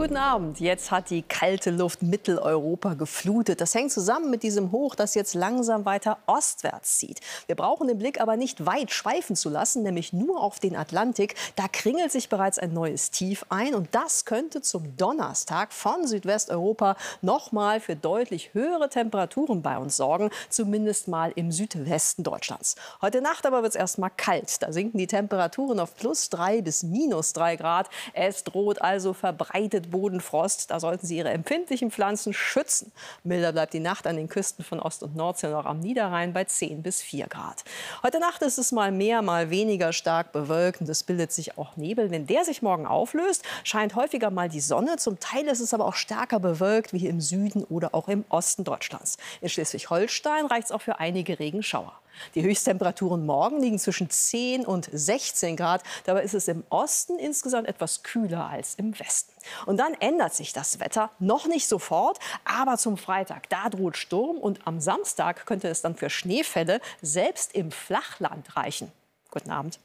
Guten 0.00 0.16
Abend. 0.16 0.60
Jetzt 0.60 0.90
hat 0.90 1.10
die 1.10 1.20
kalte 1.20 1.70
Luft 1.70 2.02
Mitteleuropa 2.02 2.94
geflutet. 2.94 3.60
Das 3.60 3.74
hängt 3.74 3.92
zusammen 3.92 4.30
mit 4.30 4.42
diesem 4.42 4.72
Hoch, 4.72 4.94
das 4.94 5.14
jetzt 5.14 5.34
langsam 5.34 5.84
weiter 5.84 6.16
ostwärts 6.24 6.96
zieht. 6.96 7.20
Wir 7.46 7.54
brauchen 7.54 7.86
den 7.86 7.98
Blick 7.98 8.18
aber 8.18 8.38
nicht 8.38 8.64
weit 8.64 8.92
schweifen 8.92 9.36
zu 9.36 9.50
lassen, 9.50 9.82
nämlich 9.82 10.14
nur 10.14 10.42
auf 10.42 10.58
den 10.58 10.74
Atlantik. 10.74 11.34
Da 11.54 11.68
kringelt 11.68 12.12
sich 12.12 12.30
bereits 12.30 12.58
ein 12.58 12.72
neues 12.72 13.10
Tief 13.10 13.44
ein 13.50 13.74
und 13.74 13.94
das 13.94 14.24
könnte 14.24 14.62
zum 14.62 14.96
Donnerstag 14.96 15.70
von 15.70 16.06
Südwesteuropa 16.06 16.96
noch 17.20 17.52
mal 17.52 17.78
für 17.78 17.94
deutlich 17.94 18.54
höhere 18.54 18.88
Temperaturen 18.88 19.60
bei 19.60 19.76
uns 19.76 19.98
sorgen, 19.98 20.30
zumindest 20.48 21.08
mal 21.08 21.30
im 21.36 21.52
Südwesten 21.52 22.22
Deutschlands. 22.22 22.74
Heute 23.02 23.20
Nacht 23.20 23.44
aber 23.44 23.62
wird 23.62 23.74
es 23.74 23.78
erst 23.78 23.98
mal 23.98 24.08
kalt. 24.08 24.62
Da 24.62 24.72
sinken 24.72 24.96
die 24.96 25.06
Temperaturen 25.06 25.78
auf 25.78 25.94
plus 25.94 26.30
drei 26.30 26.62
bis 26.62 26.84
minus 26.84 27.34
drei 27.34 27.56
Grad. 27.56 27.90
Es 28.14 28.44
droht 28.44 28.80
also 28.80 29.12
verbreitet 29.12 29.89
Bodenfrost. 29.90 30.70
Da 30.70 30.80
sollten 30.80 31.06
Sie 31.06 31.16
Ihre 31.16 31.30
empfindlichen 31.30 31.90
Pflanzen 31.90 32.32
schützen. 32.32 32.92
Milder 33.24 33.52
bleibt 33.52 33.74
die 33.74 33.80
Nacht 33.80 34.06
an 34.06 34.16
den 34.16 34.28
Küsten 34.28 34.64
von 34.64 34.80
Ost- 34.80 35.02
und 35.02 35.16
Nordsee 35.16 35.48
und 35.48 35.54
auch 35.54 35.66
am 35.66 35.80
Niederrhein 35.80 36.32
bei 36.32 36.44
10 36.44 36.82
bis 36.82 37.02
4 37.02 37.26
Grad. 37.26 37.64
Heute 38.02 38.20
Nacht 38.20 38.42
ist 38.42 38.58
es 38.58 38.72
mal 38.72 38.92
mehr, 38.92 39.22
mal 39.22 39.50
weniger 39.50 39.92
stark 39.92 40.32
bewölkt 40.32 40.80
und 40.80 40.88
es 40.88 41.02
bildet 41.02 41.32
sich 41.32 41.58
auch 41.58 41.76
Nebel. 41.76 42.10
Wenn 42.10 42.26
der 42.26 42.44
sich 42.44 42.62
morgen 42.62 42.86
auflöst, 42.86 43.44
scheint 43.64 43.94
häufiger 43.94 44.30
mal 44.30 44.48
die 44.48 44.60
Sonne. 44.60 44.96
Zum 44.96 45.20
Teil 45.20 45.46
ist 45.46 45.60
es 45.60 45.74
aber 45.74 45.86
auch 45.86 45.94
stärker 45.94 46.40
bewölkt, 46.40 46.92
wie 46.92 47.06
im 47.06 47.20
Süden 47.20 47.64
oder 47.64 47.94
auch 47.94 48.08
im 48.08 48.24
Osten 48.28 48.64
Deutschlands. 48.64 49.16
In 49.40 49.48
Schleswig-Holstein 49.48 50.46
reicht 50.46 50.66
es 50.66 50.72
auch 50.72 50.82
für 50.82 50.98
einige 50.98 51.38
Regenschauer. 51.38 51.92
Die 52.34 52.42
Höchsttemperaturen 52.42 53.24
morgen 53.24 53.60
liegen 53.60 53.78
zwischen 53.78 54.10
10 54.10 54.66
und 54.66 54.88
16 54.92 55.56
Grad. 55.56 55.82
Dabei 56.04 56.22
ist 56.22 56.34
es 56.34 56.48
im 56.48 56.64
Osten 56.70 57.18
insgesamt 57.18 57.68
etwas 57.68 58.02
kühler 58.02 58.48
als 58.48 58.74
im 58.76 58.98
Westen. 58.98 59.32
Und 59.66 59.78
dann 59.78 59.94
ändert 59.94 60.34
sich 60.34 60.52
das 60.52 60.80
Wetter 60.80 61.10
noch 61.18 61.46
nicht 61.46 61.66
sofort, 61.66 62.18
aber 62.44 62.76
zum 62.76 62.96
Freitag, 62.96 63.48
da 63.48 63.68
droht 63.68 63.96
Sturm 63.96 64.36
und 64.38 64.66
am 64.66 64.80
Samstag 64.80 65.46
könnte 65.46 65.68
es 65.68 65.82
dann 65.82 65.96
für 65.96 66.10
Schneefälle 66.10 66.80
selbst 67.02 67.54
im 67.54 67.70
Flachland 67.70 68.56
reichen. 68.56 68.92
Guten 69.30 69.50
Abend. 69.50 69.78